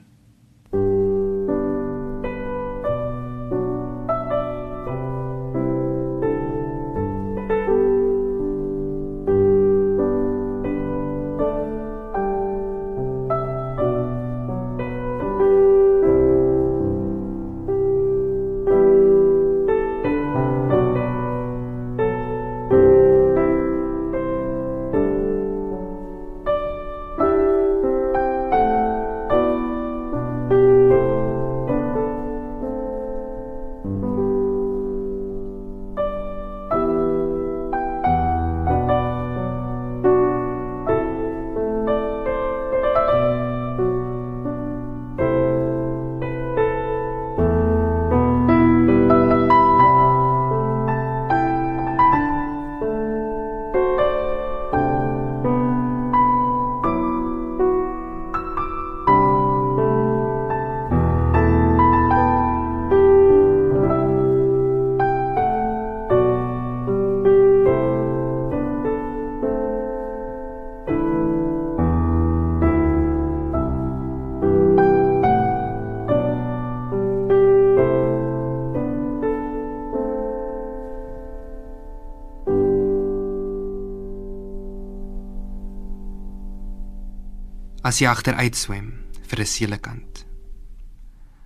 As 87.85 87.99
jy 88.01 88.07
agteruit 88.09 88.57
swem 88.57 88.87
vir 89.29 89.39
'n 89.41 89.45
seelekant. 89.45 90.25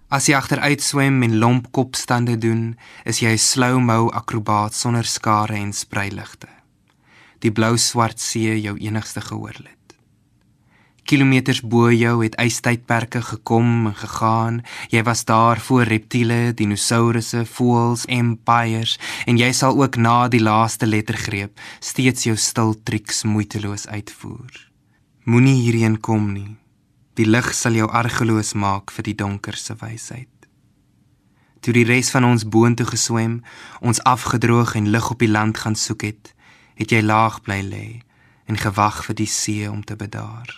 As 0.09 0.27
jy 0.27 0.35
agteruit 0.35 0.81
swem 0.81 1.23
en 1.23 1.39
lomp 1.39 1.71
kopstande 1.71 2.37
doen, 2.37 2.77
is 3.05 3.19
jy 3.19 3.33
'n 3.33 3.37
slow-mo 3.37 4.09
akrobaat 4.09 4.73
sonder 4.73 5.03
skare 5.03 5.55
en 5.55 5.73
spreiligte. 5.73 6.47
Die 7.39 7.51
blou-swart 7.51 8.19
see 8.19 8.61
jou 8.61 8.77
enigste 8.77 9.21
gehoorlid 9.21 9.79
kilometers 11.09 11.61
bo 11.65 11.89
jou 11.89 12.19
het 12.21 12.37
ystydperke 12.37 13.21
gekom 13.25 13.89
en 13.89 13.95
gegaan. 13.97 14.61
Jy 14.93 15.01
was 15.07 15.25
daar 15.25 15.57
voor 15.57 15.89
reptiele, 15.89 16.53
dinosourusse, 16.53 17.45
voëls, 17.49 18.05
empires 18.05 18.99
en 19.25 19.41
jy 19.41 19.51
sal 19.53 19.81
ook 19.81 19.97
na 19.97 20.27
die 20.29 20.43
laaste 20.43 20.85
lettergreep 20.85 21.57
steeds 21.79 22.29
jou 22.29 22.37
stil 22.37 22.75
triks 22.83 23.23
moeiteloos 23.23 23.87
uitvoer. 23.87 24.68
Moenie 25.29 25.59
hierheen 25.61 25.99
kom 26.01 26.31
nie. 26.33 26.57
Die 27.13 27.27
lig 27.27 27.51
sal 27.53 27.77
jou 27.77 27.85
argeloos 28.01 28.55
maak 28.57 28.89
vir 28.95 29.05
die 29.11 29.17
donker 29.21 29.57
se 29.59 29.75
wysheid. 29.77 30.31
Toe 31.61 31.75
die 31.75 31.85
res 31.85 32.09
van 32.15 32.25
ons 32.25 32.47
boontoe 32.47 32.87
geswem, 32.89 33.41
ons 33.81 34.01
afgedroog 34.09 34.73
en 34.79 34.89
lig 34.95 35.11
op 35.13 35.19
die 35.21 35.29
land 35.29 35.59
gaan 35.61 35.77
soek 35.77 36.07
het, 36.07 36.33
het 36.79 36.95
jy 36.95 37.03
laag 37.03 37.41
bly 37.45 37.59
lê 37.67 37.85
en 38.49 38.57
gewag 38.57 39.03
vir 39.05 39.19
die 39.21 39.29
see 39.29 39.69
om 39.69 39.83
te 39.85 39.99
bedaar 39.99 40.49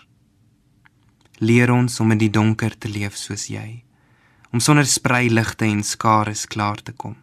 leer 1.41 1.71
ons 1.73 1.99
om 1.99 2.11
in 2.13 2.19
die 2.21 2.29
donker 2.29 2.75
te 2.77 2.89
leef 2.89 3.17
soos 3.17 3.47
jy 3.49 3.81
om 4.53 4.61
sonder 4.61 4.85
spreiligte 4.85 5.65
en 5.65 5.81
skares 5.81 6.45
klaar 6.53 6.81
te 6.85 6.93
kom 6.93 7.17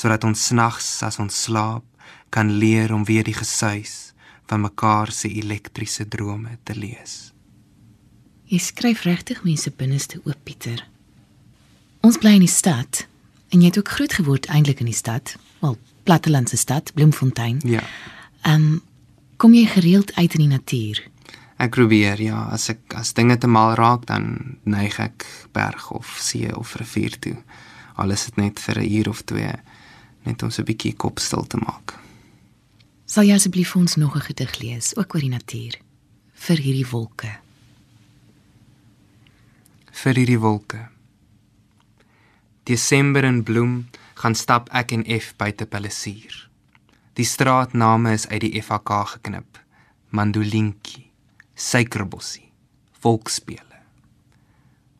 sodat 0.00 0.26
ons 0.28 0.46
snags 0.50 0.88
as 1.06 1.18
ons 1.22 1.38
slaap 1.46 1.86
kan 2.34 2.52
leer 2.62 2.92
om 2.92 3.06
weer 3.08 3.24
die 3.24 3.36
gesuis 3.36 4.11
van 4.46 4.60
mekaar 4.60 5.12
se 5.12 5.28
elektriese 5.28 6.08
drome 6.08 6.58
te 6.62 6.74
lees. 6.74 7.32
Jy 8.52 8.58
skryf 8.58 9.04
regtig 9.08 9.44
mense 9.44 9.70
binneste 9.70 10.20
oop 10.24 10.38
Pieter. 10.44 10.84
Ons 12.02 12.18
bly 12.18 12.34
in 12.36 12.44
die 12.44 12.50
stad 12.50 13.06
en 13.52 13.60
jy 13.60 13.70
het 13.70 13.78
ook 13.78 13.88
groot 13.88 14.12
geword 14.12 14.48
eintlik 14.52 14.80
in 14.80 14.90
die 14.90 14.96
stad 14.96 15.36
wel 15.60 15.78
plattelandse 16.02 16.56
stad 16.56 16.92
Bloemfontein. 16.94 17.60
Ja. 17.64 17.82
Ehm 18.42 18.72
um, 18.72 18.80
kom 19.36 19.54
jy 19.54 19.66
gereeld 19.66 20.14
uit 20.14 20.34
in 20.34 20.40
die 20.44 20.52
natuur? 20.52 21.00
Ek 21.58 21.70
probeer 21.74 22.20
ja, 22.22 22.44
as 22.54 22.68
ek 22.70 22.94
as 22.94 23.10
dinge 23.14 23.34
te 23.38 23.48
mal 23.50 23.74
raak 23.74 24.06
dan 24.06 24.58
neig 24.62 24.98
ek 25.02 25.26
berg 25.54 25.90
of 25.90 26.16
see 26.20 26.50
of 26.54 26.76
rivier 26.78 27.18
toe. 27.18 27.36
Alles 27.98 28.28
is 28.28 28.36
net 28.36 28.60
vir 28.60 28.78
'n 28.82 28.92
uur 28.98 29.08
of 29.08 29.22
twee 29.22 29.52
net 30.22 30.42
om 30.42 30.50
so 30.50 30.62
'n 30.62 30.66
bietjie 30.66 30.94
kop 30.96 31.18
stil 31.18 31.46
te 31.46 31.56
maak. 31.56 32.01
Sal 33.06 33.28
jy 33.28 33.34
asseblief 33.36 33.76
ons 33.76 33.96
nog 33.96 34.16
'n 34.16 34.26
gedig 34.28 34.58
lees 34.58 34.96
ook 34.96 35.14
oor 35.14 35.20
die 35.20 35.34
natuur 35.36 35.78
vir 36.34 36.56
hierdie 36.56 36.90
wolke? 36.90 37.38
Vir 39.92 40.14
hierdie 40.14 40.40
wolke. 40.40 40.88
Desember 42.64 43.24
in 43.24 43.42
bloem 43.42 43.88
gaan 44.14 44.34
stap 44.34 44.68
ek 44.72 44.92
en 44.92 45.04
F 45.20 45.34
buite 45.36 45.66
Palisier. 45.66 46.48
Die 47.14 47.24
straatname 47.24 48.12
is 48.12 48.26
uit 48.28 48.40
die 48.40 48.62
FHK 48.62 49.04
geknip. 49.06 49.58
Mandolinki 50.10 51.12
suikerbossie, 51.54 52.50
volksspele. 53.02 53.80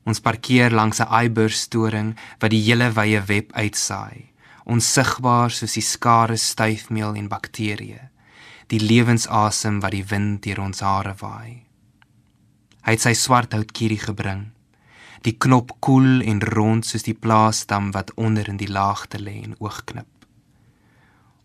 Ons 0.06 0.20
parkeer 0.20 0.70
langs 0.70 1.00
'n 1.00 1.08
eiberstoring 1.08 2.16
wat 2.40 2.50
die 2.50 2.62
hele 2.62 2.90
wye 2.92 3.20
web 3.26 3.52
uitsaai, 3.52 4.31
onsigbaar 4.64 5.50
soos 5.50 5.74
die 5.74 5.84
skare 5.84 6.36
styfmeel 6.36 7.16
en 7.18 7.28
bakterieë, 7.28 8.08
die 8.70 8.80
lewensasem 8.80 9.80
wat 9.82 9.92
die 9.92 10.06
wind 10.08 10.42
deur 10.46 10.62
ons 10.64 10.80
hare 10.80 11.14
waai. 11.20 11.66
Hy 12.82 12.94
het 12.96 13.04
sy 13.04 13.12
swart 13.14 13.52
houtkierie 13.54 14.00
gebring. 14.02 14.48
Die 15.22 15.36
knop 15.38 15.76
koel 15.84 16.22
en 16.26 16.40
rond 16.42 16.86
soos 16.86 17.04
die 17.06 17.14
plaastam 17.14 17.92
wat 17.94 18.10
onder 18.18 18.48
in 18.50 18.58
die 18.58 18.70
laagte 18.70 19.20
lê 19.22 19.36
en 19.42 19.54
oogknip. 19.60 20.08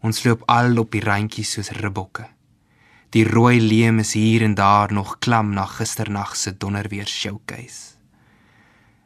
Ons 0.02 0.24
loop 0.26 0.46
al 0.50 0.78
op 0.82 0.92
die 0.94 1.04
randjies 1.04 1.52
soos 1.58 1.70
ribbokke. 1.78 2.26
Die 3.14 3.24
rooi 3.28 3.60
leem 3.62 4.02
is 4.04 4.16
hier 4.18 4.44
en 4.44 4.56
daar 4.58 4.92
nog 4.94 5.20
klam 5.20 5.54
na 5.54 5.66
gisternag 5.66 6.36
se 6.36 6.58
donderweer 6.58 7.08
showcase. 7.08 7.96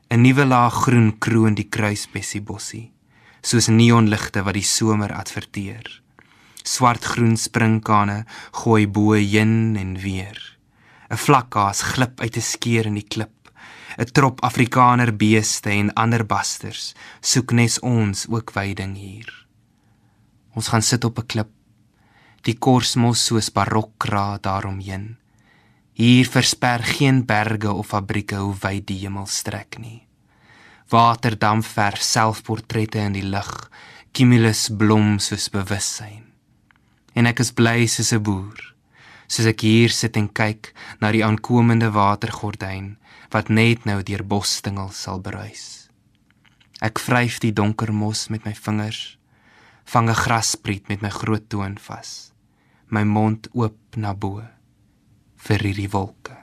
'n 0.09 0.21
Nuwe 0.21 0.45
laag 0.45 0.73
groen 0.73 1.17
kroon 1.19 1.53
die 1.55 1.69
kruisbessiebossie, 1.69 2.91
soos 3.41 3.67
neonligte 3.67 4.43
wat 4.45 4.57
die 4.57 4.65
somer 4.65 5.13
adverteer. 5.13 5.85
Swart-groen 6.63 7.37
springkane 7.37 8.25
gooi 8.63 8.87
bo 8.87 9.13
heen 9.13 9.75
en 9.75 9.97
weer. 9.97 10.37
'n 11.09 11.17
Vlakkaas 11.17 11.81
glip 11.93 12.21
uit 12.21 12.37
'n 12.37 12.41
skeur 12.41 12.85
in 12.85 12.95
die 12.95 13.07
klip. 13.13 13.51
'n 13.97 14.11
Trop 14.13 14.41
Afrikaner 14.41 15.11
beeste 15.15 15.69
en 15.69 15.93
ander 15.93 16.25
basters 16.25 16.93
soek 17.21 17.51
nes 17.51 17.79
ons 17.79 18.27
ook 18.29 18.51
veiding 18.51 18.95
hier. 18.95 19.29
Ons 20.55 20.67
gaan 20.67 20.81
sit 20.81 21.03
op 21.03 21.19
'n 21.19 21.25
klip 21.25 21.51
die 22.41 22.57
korsmos 22.57 23.25
soos 23.25 23.51
barokkra 23.53 24.37
daaromheen. 24.41 25.17
Hier 25.93 26.25
versper 26.25 26.83
geen 26.83 27.25
berge 27.25 27.71
of 27.71 27.91
fabrieke 27.93 28.39
hoe 28.41 28.55
wyd 28.63 28.87
die 28.87 29.01
hemel 29.03 29.27
strek 29.29 29.77
nie. 29.77 30.07
Waterdamp 30.91 31.63
verf 31.63 32.01
selfportrette 32.03 32.99
in 32.99 33.15
die 33.15 33.23
lug, 33.23 33.51
cumulus 34.11 34.67
blom 34.75 35.19
soos 35.23 35.47
bewussyn. 35.53 36.25
En 37.15 37.27
ek 37.31 37.39
is 37.43 37.53
bly 37.55 37.87
soos 37.87 38.11
'n 38.13 38.23
boer, 38.23 38.59
soos 39.27 39.47
ek 39.47 39.61
hier 39.61 39.89
sit 39.89 40.17
en 40.17 40.27
kyk 40.27 40.73
na 40.99 41.11
die 41.11 41.23
aankomende 41.23 41.91
watergordyn 41.91 42.97
wat 43.31 43.49
net 43.49 43.85
nou 43.85 44.03
deur 44.03 44.23
bosstingels 44.23 44.99
sal 45.03 45.19
bruis. 45.19 45.87
Ek 46.81 46.99
vryf 46.99 47.39
die 47.39 47.53
donker 47.53 47.93
mos 47.93 48.27
met 48.29 48.43
my 48.45 48.53
vingers, 48.53 49.17
vang 49.85 50.09
'n 50.09 50.15
grasspriet 50.15 50.89
met 50.89 51.01
my 51.01 51.09
groot 51.09 51.49
toon 51.49 51.77
vas 51.77 52.31
my 52.91 53.03
mond 53.03 53.47
oop 53.55 53.95
na 53.95 54.11
bo 54.13 54.43
vir 55.47 55.63
hierdie 55.63 55.91
wolke 55.95 56.35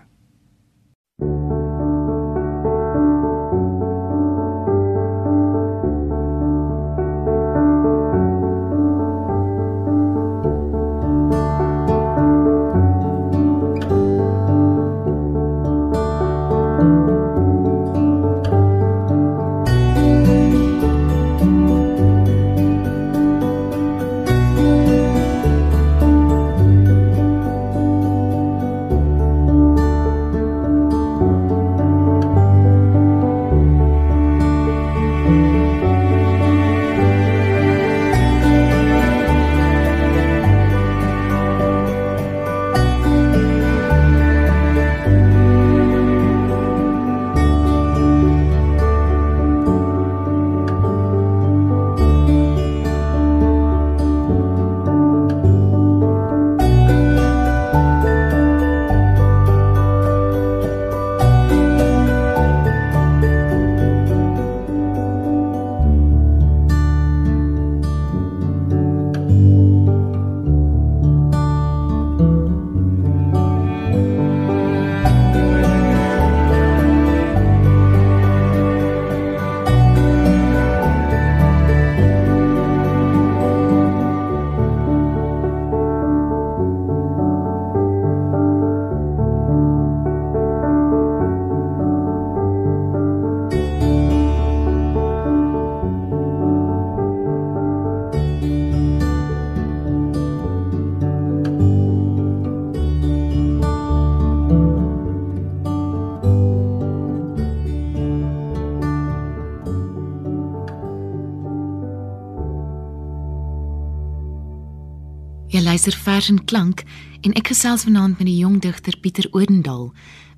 Jy 115.49 115.63
luister 115.65 115.95
vers 115.97 116.27
en 116.29 116.45
klank 116.45 116.83
en 117.25 117.33
ek 117.33 117.49
gesels 117.49 117.87
vanaand 117.87 118.19
met 118.21 118.27
die 118.29 118.37
jong 118.37 118.59
digter 118.61 118.93
Pieter 119.01 119.25
Odendaal 119.33 119.87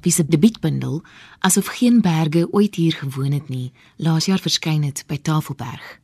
wie 0.04 0.12
se 0.14 0.22
debuutbundel 0.22 1.00
asof 1.42 1.66
geen 1.80 1.98
berge 2.00 2.44
ooit 2.54 2.78
hier 2.78 2.94
gewoon 2.94 3.32
het 3.34 3.48
nie, 3.50 3.72
laas 3.98 4.28
jaar 4.30 4.38
verskyn 4.38 4.84
het 4.86 5.02
by 5.10 5.18
Tafelberg. 5.18 5.98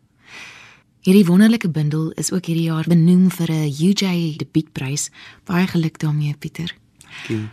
Hierdie 1.06 1.22
wonderlike 1.28 1.70
bundel 1.70 2.10
is 2.18 2.32
ook 2.32 2.50
hierdie 2.50 2.66
jaar 2.66 2.88
benoem 2.90 3.30
vir 3.30 3.52
'n 3.52 3.70
UJ 3.70 4.36
debuutprys. 4.42 5.10
Baie 5.44 5.66
geluk 5.66 5.98
daarmee, 5.98 6.34
Pieter. 6.34 6.74
Dankie. 6.98 7.48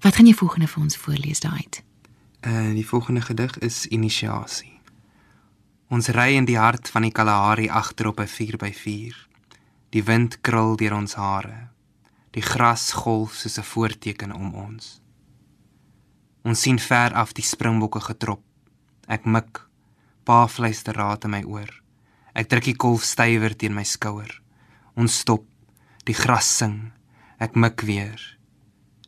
Wat 0.00 0.16
gaan 0.16 0.26
jy 0.26 0.34
volgende 0.34 0.66
vir 0.66 0.82
ons 0.82 0.96
voorlees 0.96 1.40
daai? 1.40 1.68
Uh 2.40 2.72
die 2.72 2.86
volgende 2.86 3.20
gedig 3.20 3.58
is 3.58 3.86
Inisiasie. 3.86 4.80
Ons 5.88 6.08
ry 6.08 6.34
in 6.34 6.44
die 6.44 6.58
hart 6.58 6.88
van 6.88 7.02
die 7.02 7.12
Kalahari 7.12 7.68
agter 7.68 8.06
op 8.06 8.20
'n 8.20 8.26
4x4. 8.26 9.33
Die 9.94 10.02
wind 10.02 10.40
krul 10.42 10.72
deur 10.74 10.96
ons 10.96 11.12
hare. 11.14 11.68
Die 12.34 12.42
gras 12.42 12.88
golf 12.98 13.36
soos 13.38 13.58
'n 13.60 13.70
voorteken 13.72 14.32
om 14.34 14.54
ons. 14.54 15.00
Ons 16.42 16.60
sien 16.60 16.78
ver 16.78 17.14
af 17.14 17.32
die 17.32 17.46
springbokke 17.46 18.00
getrop. 18.00 18.42
Ek 19.06 19.24
mik. 19.24 19.60
Pa 20.24 20.46
fluister 20.46 20.94
raad 20.94 21.24
in 21.24 21.30
my 21.30 21.42
oor. 21.44 21.70
Ek 22.34 22.48
druk 22.48 22.64
die 22.64 22.76
kolf 22.76 23.04
stywer 23.04 23.56
teen 23.56 23.74
my 23.74 23.84
skouer. 23.84 24.42
Ons 24.96 25.18
stop. 25.18 25.46
Die 26.04 26.14
gras 26.14 26.56
sing. 26.56 26.92
Ek 27.38 27.54
mik 27.54 27.80
weer. 27.80 28.38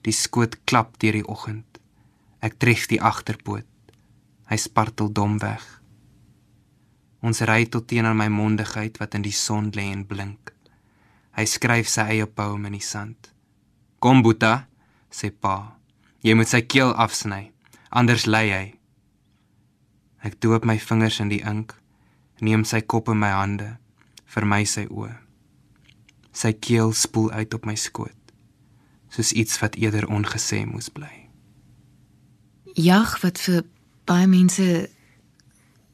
Die 0.03 0.13
skoot 0.13 0.65
klap 0.65 0.99
deur 0.99 1.13
die 1.13 1.27
oggend. 1.27 1.81
Ek 2.41 2.59
tref 2.59 2.87
die 2.87 3.03
agterpoot. 3.03 3.67
Hy 4.47 4.57
spartel 4.57 5.13
dom 5.13 5.39
weg. 5.39 5.83
Ons 7.23 7.41
ry 7.41 7.67
tot 7.67 7.89
teen 7.89 8.07
aan 8.07 8.17
my 8.17 8.29
mondigheid 8.29 8.99
wat 8.99 9.15
in 9.15 9.23
die 9.23 9.33
son 9.33 9.73
lê 9.73 9.91
en 9.91 10.07
blink. 10.07 10.56
Hy 11.37 11.45
skryf 11.45 11.89
sy 11.93 12.05
eie 12.15 12.27
poem 12.27 12.65
in 12.65 12.77
die 12.79 12.85
sand. 12.85 13.29
Kom 14.01 14.23
Boeta, 14.25 14.67
sê 15.13 15.29
pa. 15.29 15.77
Jy 16.25 16.33
moet 16.33 16.49
sy 16.49 16.63
keel 16.65 16.95
afsny, 16.97 17.51
anders 17.93 18.25
lê 18.25 18.45
hy. 18.49 18.67
Ek 20.25 20.41
doop 20.41 20.65
my 20.65 20.79
vingers 20.81 21.21
in 21.21 21.29
die 21.29 21.43
ink, 21.45 21.77
neem 22.41 22.65
sy 22.65 22.81
kop 22.81 23.13
in 23.13 23.21
my 23.21 23.35
hande, 23.35 23.77
vermy 24.33 24.65
sy 24.65 24.87
oë. 24.89 25.13
Sy 26.33 26.55
keel 26.57 26.97
spoel 26.97 27.31
uit 27.37 27.55
op 27.57 27.69
my 27.69 27.77
skoot, 27.77 28.17
soos 29.13 29.37
iets 29.37 29.61
wat 29.61 29.77
eerder 29.77 30.09
ongesê 30.09 30.65
moes 30.65 30.89
bly. 30.93 31.29
Jag 32.77 33.21
wat 33.23 33.41
vir 33.45 33.65
baie 34.09 34.27
mense 34.27 34.89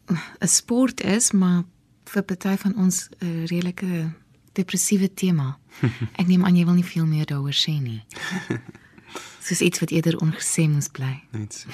'n 0.08 0.48
sport 0.48 1.00
is, 1.00 1.32
maar 1.32 1.64
vir 2.06 2.22
party 2.22 2.56
van 2.56 2.76
ons 2.76 3.08
'n 3.20 3.46
redelike 3.50 4.14
depressiewe 4.52 5.14
tema. 5.14 5.58
Ek 6.20 6.26
neem 6.26 6.44
aan 6.44 6.56
jy 6.56 6.64
wil 6.64 6.74
nie 6.74 6.86
veel 6.86 7.06
meer 7.06 7.26
daaroor 7.26 7.56
sê 7.56 7.78
nie. 7.80 8.02
soos 9.46 9.60
iets 9.60 9.80
wat 9.82 9.90
eerder 9.90 10.18
ongesê 10.22 10.68
moes 10.68 10.88
bly. 10.88 11.22
Net 11.30 11.54
so. 11.54 11.68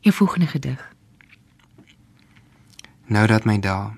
Jou 0.00 0.14
volgende 0.14 0.46
gedig. 0.46 0.80
Nou 3.06 3.26
dat 3.26 3.44
my 3.44 3.58
dae 3.60 3.92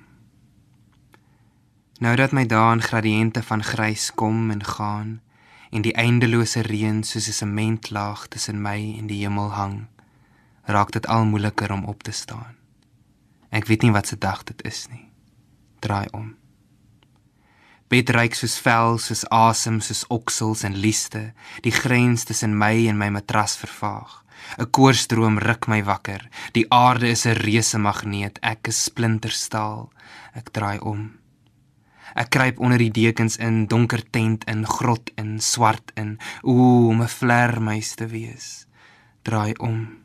Nou 1.98 2.12
dat 2.16 2.32
my 2.36 2.44
dae 2.46 2.74
in 2.76 2.82
gradiënte 2.84 3.40
van 3.42 3.62
grys 3.64 4.10
kom 4.14 4.50
en 4.50 4.64
gaan 4.64 5.20
en 5.70 5.82
die 5.82 5.94
eindelose 5.96 6.60
reën 6.60 7.02
soos 7.02 7.28
'n 7.28 7.32
sementlaag 7.32 8.26
tussen 8.28 8.62
my 8.62 8.94
en 8.98 9.06
die 9.06 9.22
hemel 9.24 9.50
hang, 9.50 9.86
raak 10.64 10.92
dit 10.92 11.06
al 11.06 11.24
moeiliker 11.24 11.72
om 11.72 11.84
op 11.84 12.02
te 12.02 12.10
staan. 12.10 12.56
Ek 13.48 13.66
weet 13.66 13.82
nie 13.82 13.92
wat 13.92 14.06
se 14.06 14.18
dag 14.18 14.44
dit 14.44 14.64
is 14.64 14.86
nie. 14.90 15.08
Draai 15.78 16.06
om. 16.10 16.36
Bed 17.88 18.10
ryk 18.10 18.34
soos 18.34 18.56
vel, 18.64 18.98
soos 18.98 19.22
asem, 19.30 19.80
soos 19.80 20.04
oksels 20.10 20.64
en 20.66 20.74
lieste, 20.74 21.32
die 21.62 21.70
grens 21.70 22.24
tussen 22.26 22.56
my 22.58 22.88
en 22.90 22.98
my 22.98 23.10
matras 23.14 23.56
vervaag. 23.60 24.22
'n 24.58 24.70
Koorstroom 24.70 25.38
ruk 25.38 25.66
my 25.68 25.82
wakker. 25.84 26.28
Die 26.52 26.66
aarde 26.70 27.08
is 27.08 27.26
'n 27.26 27.38
reuse 27.46 27.78
magneet, 27.78 28.38
ek 28.42 28.68
is 28.68 28.82
splinterstaal. 28.84 29.92
Ek 30.34 30.50
draai 30.50 30.78
om. 30.80 31.18
Ek 32.14 32.30
kruip 32.30 32.58
onder 32.58 32.78
die 32.78 32.90
dekens 32.90 33.36
in, 33.36 33.66
donker 33.66 34.02
tent 34.10 34.44
in, 34.44 34.64
grot 34.66 35.10
in, 35.16 35.40
swart 35.40 35.92
in, 35.96 36.18
ooh, 36.42 36.88
om 36.88 37.02
'n 37.02 37.08
vlermuis 37.08 37.94
te 37.94 38.06
wees. 38.06 38.66
Draai 39.22 39.54
om. 39.58 39.98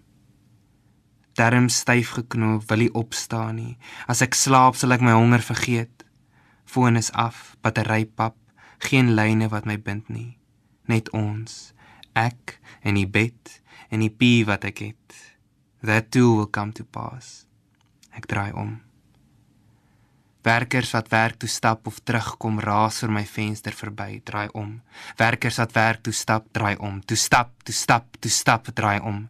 Darm 1.34 1.70
styf 1.70 2.10
geknoop, 2.10 2.68
wil 2.68 2.78
nie 2.78 2.94
opstaan 2.94 3.56
nie. 3.56 3.78
As 4.08 4.22
ek 4.22 4.34
slaap, 4.34 4.76
sal 4.76 4.92
ek 4.92 5.02
my 5.02 5.12
honger 5.12 5.42
vergeet. 5.42 6.01
Foon 6.72 6.96
is 6.96 7.12
af, 7.12 7.58
batterypap, 7.60 8.36
geen 8.80 9.10
lyne 9.12 9.50
wat 9.52 9.66
my 9.68 9.76
bind 9.76 10.08
nie. 10.08 10.38
Net 10.88 11.10
ons, 11.12 11.74
ek 12.16 12.62
en 12.88 12.96
die 12.96 13.10
bed 13.12 13.58
en 13.92 14.00
die 14.00 14.14
pie 14.14 14.46
wat 14.48 14.64
ek 14.70 14.80
het. 14.86 15.18
That 15.84 16.14
too 16.16 16.38
will 16.38 16.48
come 16.48 16.72
to 16.78 16.86
pass. 16.88 17.44
Ek 18.16 18.30
draai 18.32 18.56
om. 18.56 18.78
Werkers 20.48 20.94
wat 20.96 21.12
werk 21.12 21.42
toe 21.44 21.50
stap 21.52 21.92
of 21.92 22.00
terugkom 22.08 22.64
raas 22.64 23.02
oor 23.04 23.12
my 23.20 23.26
venster 23.28 23.76
verby, 23.76 24.22
draai 24.24 24.48
om. 24.56 24.78
Werkers 25.20 25.60
wat 25.60 25.76
werk 25.76 26.08
toe 26.08 26.16
stap, 26.16 26.48
draai 26.56 26.78
om. 26.80 27.04
Toe 27.04 27.20
stap, 27.20 27.52
toe 27.68 27.76
stap, 27.76 28.16
toe 28.24 28.32
stap, 28.32 28.72
draai 28.72 29.04
om. 29.04 29.26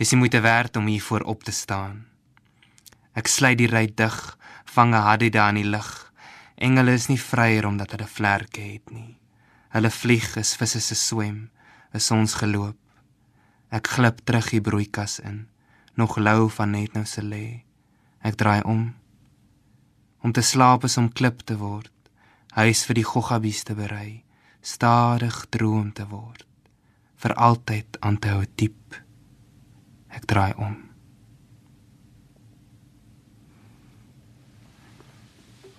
Dis 0.00 0.16
nie 0.16 0.24
moeite 0.24 0.40
werd 0.40 0.80
om 0.80 0.88
hier 0.88 1.04
voor 1.04 1.28
op 1.28 1.44
te 1.44 1.52
staan. 1.52 2.06
Ek 3.12 3.28
sluit 3.28 3.60
die 3.60 3.68
ry 3.68 3.84
dig, 3.92 4.16
vang 4.72 4.96
'n 4.96 5.04
hadida 5.12 5.48
in 5.52 5.60
die 5.60 5.70
lug. 5.76 6.05
Engele 6.56 6.94
is 6.96 7.10
nie 7.10 7.20
vryer 7.20 7.66
omdat 7.68 7.92
hulle 7.92 8.08
vlerke 8.08 8.62
het 8.64 8.90
nie. 8.90 9.18
Hulle 9.74 9.90
vlieg 9.92 10.36
is 10.40 10.54
visse 10.56 10.80
se 10.80 10.96
swem, 10.96 11.50
is 11.92 12.08
ons 12.10 12.38
geloop. 12.40 12.78
Ek 13.68 13.90
glip 13.96 14.22
terug 14.24 14.48
die 14.54 14.62
broeikas 14.64 15.18
in, 15.20 15.48
nog 16.00 16.16
lou 16.16 16.48
van 16.48 16.72
net 16.72 16.96
nou 16.96 17.04
se 17.04 17.20
lê. 17.20 17.66
Ek 18.24 18.38
draai 18.40 18.62
om. 18.64 18.88
Om 20.24 20.32
te 20.32 20.42
slaap 20.42 20.88
is 20.88 20.96
om 20.96 21.12
klip 21.12 21.44
te 21.44 21.58
word, 21.60 21.92
huis 22.56 22.86
vir 22.88 23.02
die 23.02 23.06
goggabies 23.06 23.62
te 23.68 23.76
berei, 23.76 24.24
stadig 24.64 25.44
droom 25.52 25.92
te 25.92 26.08
word, 26.08 26.46
vir 27.20 27.36
altyd 27.36 28.00
aan 28.00 28.16
te 28.16 28.32
hou 28.32 28.44
diep. 28.56 28.96
Ek 30.08 30.24
draai 30.24 30.54
om. 30.56 30.85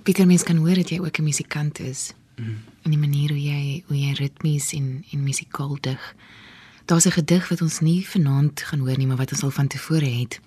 Pieter 0.07 0.27
mens 0.27 0.43
kan 0.47 0.55
hoor 0.63 0.77
dat 0.79 0.89
jy 0.89 0.99
ook 1.03 1.17
'n 1.19 1.23
musikant 1.23 1.79
is. 1.79 2.13
Mm. 2.35 2.63
In 2.81 2.91
die 2.91 2.99
manier 2.99 3.29
hoe 3.29 3.41
jy 3.41 3.83
hoe 3.87 3.99
jy 3.99 4.13
ritmies 4.13 4.73
en 4.73 5.03
en 5.11 5.23
musikaal 5.23 5.77
dig. 5.81 6.15
Daar's 6.85 7.05
'n 7.05 7.11
gedig 7.11 7.49
wat 7.49 7.61
ons 7.61 7.79
nie 7.79 8.07
vanaand 8.07 8.61
gaan 8.61 8.79
hoor 8.79 8.97
nie, 8.97 9.07
maar 9.07 9.17
wat 9.17 9.31
ons 9.31 9.43
al 9.43 9.51
van 9.51 9.67
tevore 9.67 10.05
het. 10.05 10.39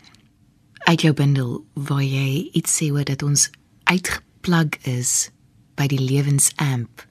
Uit 0.78 1.00
jou 1.00 1.14
bundel 1.14 1.64
waar 1.72 2.02
jy 2.02 2.48
iets 2.52 2.82
sê 2.82 2.90
oor 2.90 3.04
dat 3.04 3.22
ons 3.22 3.50
uitgeplug 3.84 4.76
is 4.82 5.30
by 5.74 5.86
die 5.86 6.00
lewensamp. 6.00 7.06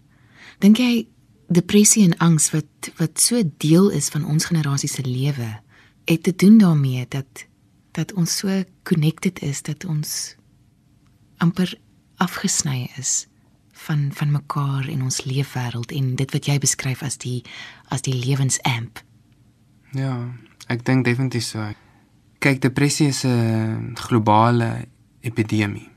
Dink 0.57 0.77
jy 0.77 1.07
depressie 1.47 2.03
en 2.03 2.17
angs 2.17 2.51
wat 2.51 2.91
wat 2.95 3.21
so 3.21 3.43
deel 3.57 3.89
is 3.89 4.09
van 4.09 4.25
ons 4.25 4.45
generasie 4.45 4.89
se 4.89 5.01
lewe 5.05 5.59
het 6.05 6.23
te 6.23 6.35
doen 6.35 6.57
daarmee 6.57 7.05
dat 7.09 7.47
dat 7.91 8.13
ons 8.13 8.37
so 8.37 8.63
connected 8.83 9.41
is 9.41 9.61
dat 9.61 9.85
ons 9.85 10.35
amper 11.37 11.77
afgesny 12.19 12.89
is 12.97 13.27
van 13.71 14.09
van 14.13 14.31
mekaar 14.31 14.87
in 14.89 15.01
ons 15.01 15.23
leefwêreld 15.23 15.91
en 15.91 16.15
dit 16.15 16.31
wat 16.35 16.45
jy 16.45 16.57
beskryf 16.59 17.03
as 17.03 17.17
die 17.17 17.43
as 17.87 18.03
die 18.05 18.15
lewensamp. 18.15 18.99
Ja, 19.95 20.27
ek 20.67 20.83
dink 20.85 21.07
definitief 21.07 21.47
so. 21.47 21.63
Kyk, 22.39 22.61
depressie 22.61 23.07
is 23.07 23.23
'n 23.25 23.95
globale 23.95 24.87
epidemie. 25.21 25.89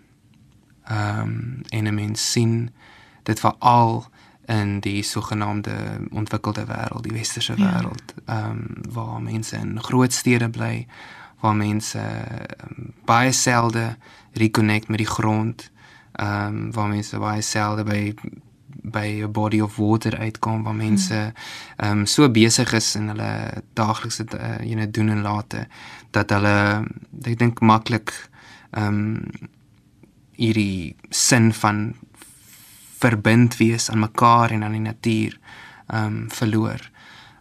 Ehm 0.85 1.21
um, 1.21 1.63
en 1.69 1.87
'n 1.87 1.95
mens 1.95 2.31
sien 2.33 2.71
dit 3.23 3.41
veral 3.41 4.07
in 4.47 4.81
die 4.81 5.03
sogenaamde 5.03 6.07
ontwikkelde 6.11 6.65
wêreld, 6.67 7.03
die 7.03 7.13
westerse 7.13 7.55
wêreld, 7.55 8.15
ehm 8.27 8.39
ja. 8.39 8.51
um, 8.51 8.67
waar 8.93 9.23
mense 9.23 9.57
in 9.57 9.83
groot 9.83 10.13
stede 10.13 10.51
bly, 10.51 10.87
waar 11.41 11.57
mense 11.57 11.99
um, 11.99 12.95
baie 13.05 13.33
selde 13.33 13.97
reconnect 14.33 14.89
met 14.89 14.99
die 14.99 15.07
grond 15.07 15.72
ehm 16.13 16.47
um, 16.47 16.73
waar 16.73 16.89
mense 16.89 17.19
baie 17.19 17.43
selde 17.43 17.85
by 17.85 18.15
by 18.83 19.23
'n 19.23 19.33
body 19.33 19.61
of 19.61 19.77
water 19.77 20.19
uitkom 20.19 20.63
waar 20.63 20.75
mense 20.75 21.33
ehm 21.77 21.99
um, 21.99 22.07
so 22.07 22.29
besig 22.31 22.73
is 22.73 22.95
in 22.97 23.09
hulle 23.09 23.63
daaglikse 23.75 24.25
uh, 24.35 24.59
you 24.65 24.75
know 24.75 24.91
doen 24.91 25.09
en 25.09 25.23
late 25.23 25.67
dat 26.11 26.31
hulle 26.31 26.85
ek 27.25 27.39
dink 27.39 27.61
maklik 27.61 28.13
ehm 28.71 28.87
um, 28.87 29.51
hierdie 30.37 30.97
sin 31.11 31.53
van 31.53 31.95
verbind 33.03 33.57
wees 33.57 33.91
aan 33.91 33.99
mekaar 33.99 34.51
en 34.51 34.65
aan 34.65 34.79
die 34.79 34.87
natuur 34.87 35.39
ehm 35.87 36.05
um, 36.05 36.31
verloor. 36.31 36.91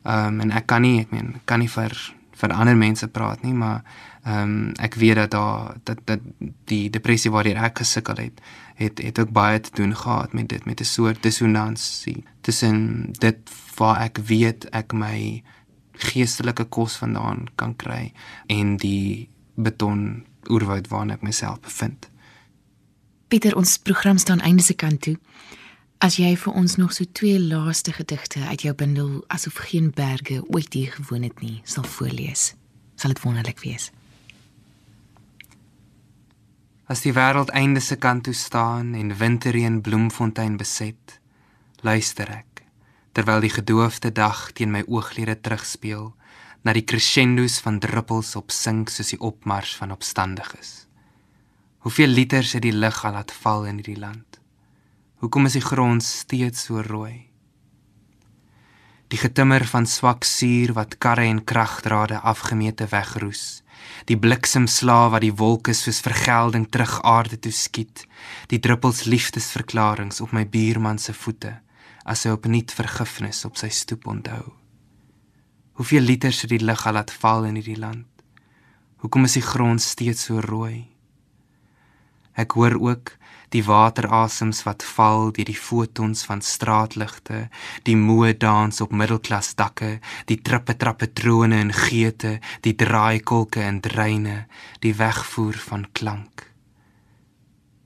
Ehm 0.03 0.25
um, 0.25 0.39
en 0.39 0.51
ek 0.51 0.65
kan 0.65 0.81
nie 0.81 0.99
ek 1.01 1.11
meen 1.11 1.35
kan 1.45 1.59
nie 1.59 1.69
vir 1.69 1.93
vir 2.41 2.53
ander 2.57 2.77
mense 2.77 3.07
praat 3.07 3.43
nie, 3.45 3.53
maar 3.53 3.83
ehm 4.23 4.41
um, 4.41 4.71
ek 4.77 4.95
weet 4.95 5.15
dat 5.15 5.31
daar 5.31 5.77
dat 5.83 5.97
dat 6.05 6.19
die 6.69 6.89
depressie 6.89 7.31
waardeur 7.31 7.57
ek 7.57 7.77
gesukkel 7.77 8.15
het 8.15 8.41
het 8.75 9.01
het 9.01 9.19
ook 9.19 9.31
baie 9.31 9.59
te 9.59 9.71
doen 9.73 9.95
gehad 9.95 10.33
met 10.33 10.49
dit 10.49 10.65
met 10.65 10.79
'n 10.79 10.83
soort 10.83 11.23
dissonansie 11.23 12.23
tussen 12.41 13.09
dit 13.11 13.37
waar 13.75 14.01
ek 14.01 14.17
weet 14.17 14.69
ek 14.69 14.93
my 14.93 15.43
geestelike 15.91 16.63
kos 16.63 16.95
vandaan 16.95 17.45
kan 17.55 17.75
kry 17.75 18.13
en 18.47 18.77
die 18.77 19.29
beton 19.55 20.25
oerwoud 20.49 20.87
waarin 20.87 21.11
ek 21.11 21.21
myself 21.21 21.59
bevind. 21.59 22.09
Pieter, 23.27 23.55
ons 23.55 23.77
program 23.77 24.17
staan 24.17 24.39
einde 24.39 24.63
se 24.63 24.73
kant 24.73 25.01
toe. 25.01 25.17
As 26.01 26.17
jy 26.17 26.33
vir 26.35 26.53
ons 26.57 26.75
nog 26.81 26.93
so 26.93 27.05
twee 27.13 27.39
laaste 27.39 27.93
gedigte 27.93 28.41
uit 28.49 28.61
jou 28.65 28.73
bundel 28.75 29.23
asof 29.27 29.61
geen 29.69 29.91
berge 29.95 30.41
ooit 30.49 30.73
hier 30.73 30.91
gewoon 30.91 31.23
het 31.23 31.41
nie, 31.41 31.61
sal 31.63 31.83
voorlees, 31.83 32.55
sal 32.95 33.13
dit 33.13 33.21
wonderlik 33.21 33.61
wees. 33.61 33.91
As 36.91 37.05
die 37.05 37.13
wêreld 37.15 37.53
einde 37.55 37.79
se 37.79 37.95
kant 37.95 38.25
toe 38.27 38.33
staan 38.35 38.93
en 38.99 39.13
winterreën 39.15 39.77
bloemfontein 39.81 40.57
beset, 40.59 41.19
luister 41.87 42.27
ek 42.27 42.65
terwyl 43.15 43.39
die 43.43 43.51
gedoofde 43.53 44.11
dag 44.11 44.41
teen 44.57 44.73
my 44.73 44.81
ooglede 44.87 45.37
terugspeel 45.39 46.09
na 46.67 46.73
die 46.75 46.83
crescendos 46.83 47.61
van 47.63 47.79
druppels 47.79 48.33
op 48.39 48.51
sink 48.51 48.91
soos 48.91 49.13
die 49.13 49.21
opmars 49.23 49.71
van 49.79 49.95
opstandiges. 49.95 50.71
Hoeveel 51.87 52.11
liters 52.11 52.57
het 52.57 52.65
die 52.67 52.75
lug 52.75 52.99
al 53.07 53.15
laat 53.15 53.31
val 53.39 53.69
in 53.71 53.79
hierdie 53.79 53.99
land? 53.99 54.41
Hoekom 55.23 55.47
is 55.47 55.55
die 55.55 55.63
grond 55.63 56.03
steeds 56.03 56.67
so 56.67 56.83
rooi? 56.83 57.29
Die 59.07 59.19
getimmer 59.19 59.63
van 59.67 59.87
swak 59.87 60.27
suur 60.27 60.75
wat 60.75 60.99
karre 60.99 61.29
en 61.31 61.43
kragdrade 61.43 62.19
afgemete 62.19 62.91
wegroes. 62.91 63.61
Die 64.09 64.17
bliksemslae 64.17 65.09
wat 65.13 65.23
die 65.25 65.35
wolke 65.37 65.73
soos 65.77 66.01
vergelding 66.03 66.67
terug 66.69 66.99
aarde 67.07 67.39
toe 67.39 67.51
skiet. 67.51 68.05
Die 68.47 68.59
druppels 68.59 69.03
liefdesverklaringe 69.05 70.23
op 70.23 70.33
my 70.35 70.45
buurman 70.47 70.99
se 70.99 71.13
voete 71.13 71.59
as 72.03 72.25
hy 72.25 72.33
opnuut 72.33 72.73
vergifnis 72.73 73.43
op 73.45 73.59
sy 73.61 73.69
stoep 73.69 74.07
onthou. 74.09 74.55
Hoeveel 75.77 76.05
liters 76.05 76.41
het 76.43 76.51
die 76.53 76.63
lug 76.63 76.81
al 76.87 76.97
laat 76.97 77.13
val 77.21 77.45
in 77.45 77.59
hierdie 77.59 77.79
land? 77.79 78.07
Hoekom 79.01 79.25
is 79.25 79.37
die 79.37 79.45
grond 79.45 79.81
steeds 79.81 80.27
so 80.27 80.41
rooi? 80.41 80.87
Ek 82.37 82.57
hoor 82.57 82.77
ook 82.81 83.15
die 83.51 83.63
waterasems 83.67 84.63
wat 84.63 84.83
val 84.95 85.31
deur 85.35 85.47
die 85.47 85.57
fotons 85.57 86.23
van 86.27 86.41
straatligte, 86.41 87.49
die 87.87 87.97
moe 87.99 88.31
dans 88.37 88.81
op 88.83 88.93
middelklas 88.95 89.53
dakke, 89.59 89.97
die 90.31 90.39
trippe 90.39 90.77
trappe 90.79 91.11
trone 91.13 91.59
en 91.59 91.73
geete, 91.75 92.37
die 92.63 92.75
draaikolke 92.79 93.63
en 93.63 93.81
dreine, 93.83 94.45
die 94.79 94.95
wegvoer 94.95 95.59
van 95.67 95.85
klank. 95.91 96.47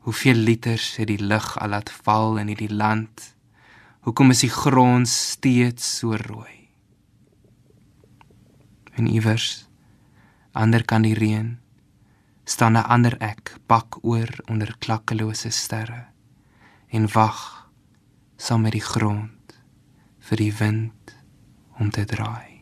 Hoeveel 0.05 0.37
liters 0.45 0.95
het 0.99 1.09
die 1.09 1.21
lug 1.21 1.55
al 1.57 1.73
laat 1.73 1.89
val 2.05 2.37
in 2.37 2.51
hierdie 2.53 2.69
land? 2.69 3.31
Hoekom 4.05 4.35
is 4.35 4.45
die 4.45 4.53
grond 4.53 5.09
steeds 5.09 5.87
so 5.97 6.13
rooi? 6.13 6.69
En 8.93 9.09
iewers 9.09 9.65
ander 10.53 10.85
kan 10.85 11.03
die 11.03 11.17
reën 11.17 11.55
staan 12.45 12.77
'n 12.77 12.87
ander 12.95 13.15
ek 13.19 13.57
bak 13.67 13.97
oor 14.01 14.29
onder 14.45 14.75
klakkelose 14.79 15.49
sterre 15.49 16.05
en 16.89 17.07
wag 17.13 17.69
saam 18.37 18.61
met 18.61 18.71
die 18.71 18.87
grond 18.93 19.57
vir 20.19 20.37
die 20.37 20.53
wind 20.53 21.15
om 21.79 21.89
te 21.89 22.05
draai. 22.05 22.55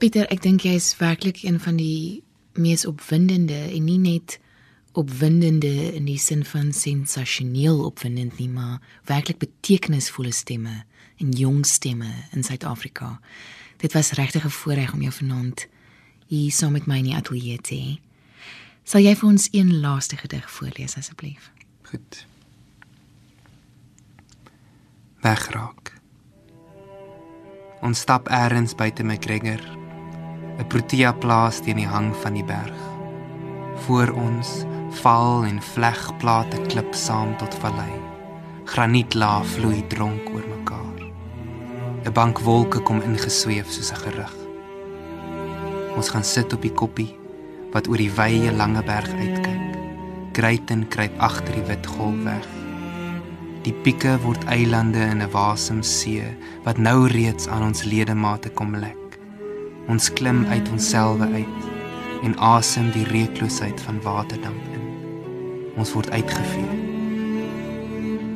Pieter, 0.00 0.24
ek 0.32 0.40
dink 0.40 0.62
jy 0.64 0.78
is 0.78 0.94
werklik 0.96 1.42
een 1.44 1.58
van 1.60 1.76
die 1.76 2.22
mees 2.56 2.86
opwindende 2.88 3.58
en 3.68 3.84
nie 3.84 3.98
net 4.00 4.38
opwindende 4.96 5.90
in 5.92 6.06
die 6.08 6.16
sin 6.16 6.40
van 6.48 6.70
sensasioneel 6.72 7.82
opwindend 7.84 8.38
nie, 8.40 8.48
maar 8.48 8.78
werklik 9.10 9.42
betekenisvolle 9.42 10.32
stemme 10.32 10.86
en 11.20 11.34
jong 11.36 11.66
stemme 11.68 12.08
in 12.32 12.46
Suid-Afrika. 12.48 13.18
Dit 13.84 13.92
was 13.92 14.14
regtig 14.16 14.44
'n 14.44 14.56
voorreg 14.60 14.94
om 14.96 15.02
jou 15.02 15.12
vanaand 15.12 15.68
hier 16.26 16.50
saam 16.50 16.72
met 16.72 16.86
my 16.86 16.96
in 16.98 17.12
die 17.12 17.16
ateljee 17.16 17.58
te 17.60 17.74
hê. 17.74 18.00
Sal 18.84 19.00
jy 19.00 19.14
vir 19.14 19.28
ons 19.28 19.48
een 19.52 19.80
laaste 19.80 20.16
gedig 20.16 20.50
voorlees 20.50 20.96
asseblief? 20.96 21.52
Goed. 21.82 22.26
Wegraak. 25.20 25.92
Ons 27.82 28.00
stap 28.00 28.28
eers 28.30 28.74
buite 28.74 29.04
my 29.04 29.16
kregger 29.16 29.79
'n 30.60 30.66
protea 30.68 31.12
plaas 31.12 31.60
teen 31.64 31.78
die 31.80 31.88
hang 31.88 32.10
van 32.22 32.34
die 32.36 32.44
berg. 32.44 32.80
Voor 33.86 34.10
ons 34.12 34.48
val 35.00 35.44
en 35.48 35.62
vlegplate 35.62 36.60
klip 36.68 36.94
saam 36.94 37.32
tot 37.40 37.54
vallei. 37.62 37.94
Granietlaag 38.64 39.46
vloei 39.54 39.80
dronk 39.88 40.28
oor 40.34 40.44
mekaar. 40.56 41.00
'n 42.04 42.12
Bank 42.12 42.38
wolke 42.38 42.80
kom 42.80 43.00
ingesweef 43.00 43.70
soos 43.70 43.92
'n 43.92 44.02
gerug. 44.04 44.36
Ons 45.96 46.08
gaan 46.08 46.24
sit 46.24 46.52
op 46.52 46.62
die 46.62 46.76
koppie 46.82 47.16
wat 47.72 47.88
oor 47.88 47.96
die 47.96 48.12
wye 48.12 48.52
lange 48.52 48.82
berg 48.82 49.10
uitkyk. 49.12 49.76
Kruiten 50.32 50.88
kruip 50.88 51.18
agter 51.18 51.54
die 51.54 51.66
wit 51.68 51.86
golf 51.86 52.22
weg. 52.24 52.46
Die 53.62 53.72
pieke 53.72 54.18
word 54.22 54.44
eilande 54.44 55.00
in 55.00 55.22
'n 55.22 55.32
wasem 55.32 55.82
see 55.82 56.36
wat 56.64 56.78
nou 56.78 57.06
reeds 57.06 57.48
aan 57.48 57.62
ons 57.62 57.84
ledemate 57.84 58.50
kom 58.50 58.76
lek. 58.76 59.09
Ons 59.90 60.06
klim 60.14 60.44
uit 60.46 60.68
onsselwe 60.70 61.26
uit 61.34 61.64
en 62.22 62.36
asem 62.38 62.90
die 62.94 63.02
reukloosheid 63.08 63.80
van 63.82 63.98
waterdamp 64.04 64.74
in. 64.76 64.84
Ons 65.80 65.90
word 65.96 66.12
uitgevee. 66.14 66.76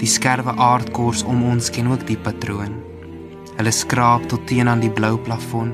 Die 0.01 0.11
skerwe 0.11 0.57
aardkors 0.59 1.23
om 1.23 1.45
ons 1.47 1.71
ken 1.71 1.93
ook 1.93 2.03
die 2.09 2.19
patroon. 2.19 2.75
Hulle 3.55 3.71
skraap 3.71 4.27
tot 4.33 4.43
teen 4.51 4.69
aan 4.69 4.83
die 4.83 4.91
blou 4.91 5.15
plafon, 5.29 5.71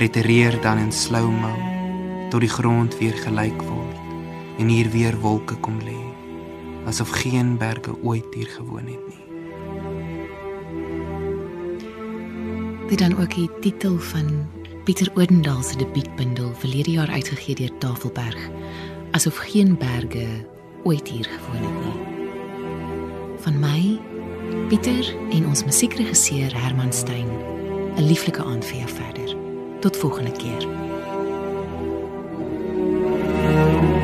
retireer 0.00 0.58
dan 0.64 0.82
in 0.82 0.90
slow-mo 0.92 1.54
tot 2.32 2.42
die 2.42 2.50
grond 2.50 2.98
weer 2.98 3.14
gelyk 3.22 3.62
word 3.68 4.02
en 4.58 4.72
hier 4.72 4.90
weer 4.90 5.14
wolke 5.22 5.54
kom 5.62 5.78
lê, 5.86 6.00
asof 6.90 7.12
geen 7.22 7.54
berge 7.60 7.94
ooit 8.02 8.34
hier 8.34 8.50
gewoon 8.56 8.90
het 8.90 9.06
nie. 9.06 9.22
Dit 12.90 12.98
dan 12.98 13.14
ook 13.20 13.34
die 13.34 13.50
titel 13.60 13.98
van 14.10 14.32
Pieter 14.86 15.10
Odendaal 15.14 15.62
se 15.62 15.76
debuutbundel 15.76 16.52
verlede 16.54 16.90
jaar 16.90 17.08
uitgegee 17.10 17.54
deur 17.54 17.78
Tafelberg, 17.78 18.38
asof 19.10 19.36
geen 19.36 19.78
berge 19.78 20.26
ooit 20.84 21.08
hier 21.08 21.24
gewoon 21.24 21.72
het 21.72 21.84
nie. 21.84 22.06
Van 23.38 23.58
my, 23.58 23.98
Pieter 24.68 25.14
en 25.30 25.46
ons 25.46 25.64
musiekregisseur 25.64 26.62
Herman 26.62 26.92
Stein. 26.92 27.26
'n 27.96 28.06
Lieflike 28.06 28.44
aand 28.44 28.64
vir 28.64 28.76
jou 28.76 28.88
verder. 28.88 29.36
Tot 29.80 29.96
volgende 29.96 30.32
keer. 30.32 30.68
thank 33.46 33.90
you 33.90 33.95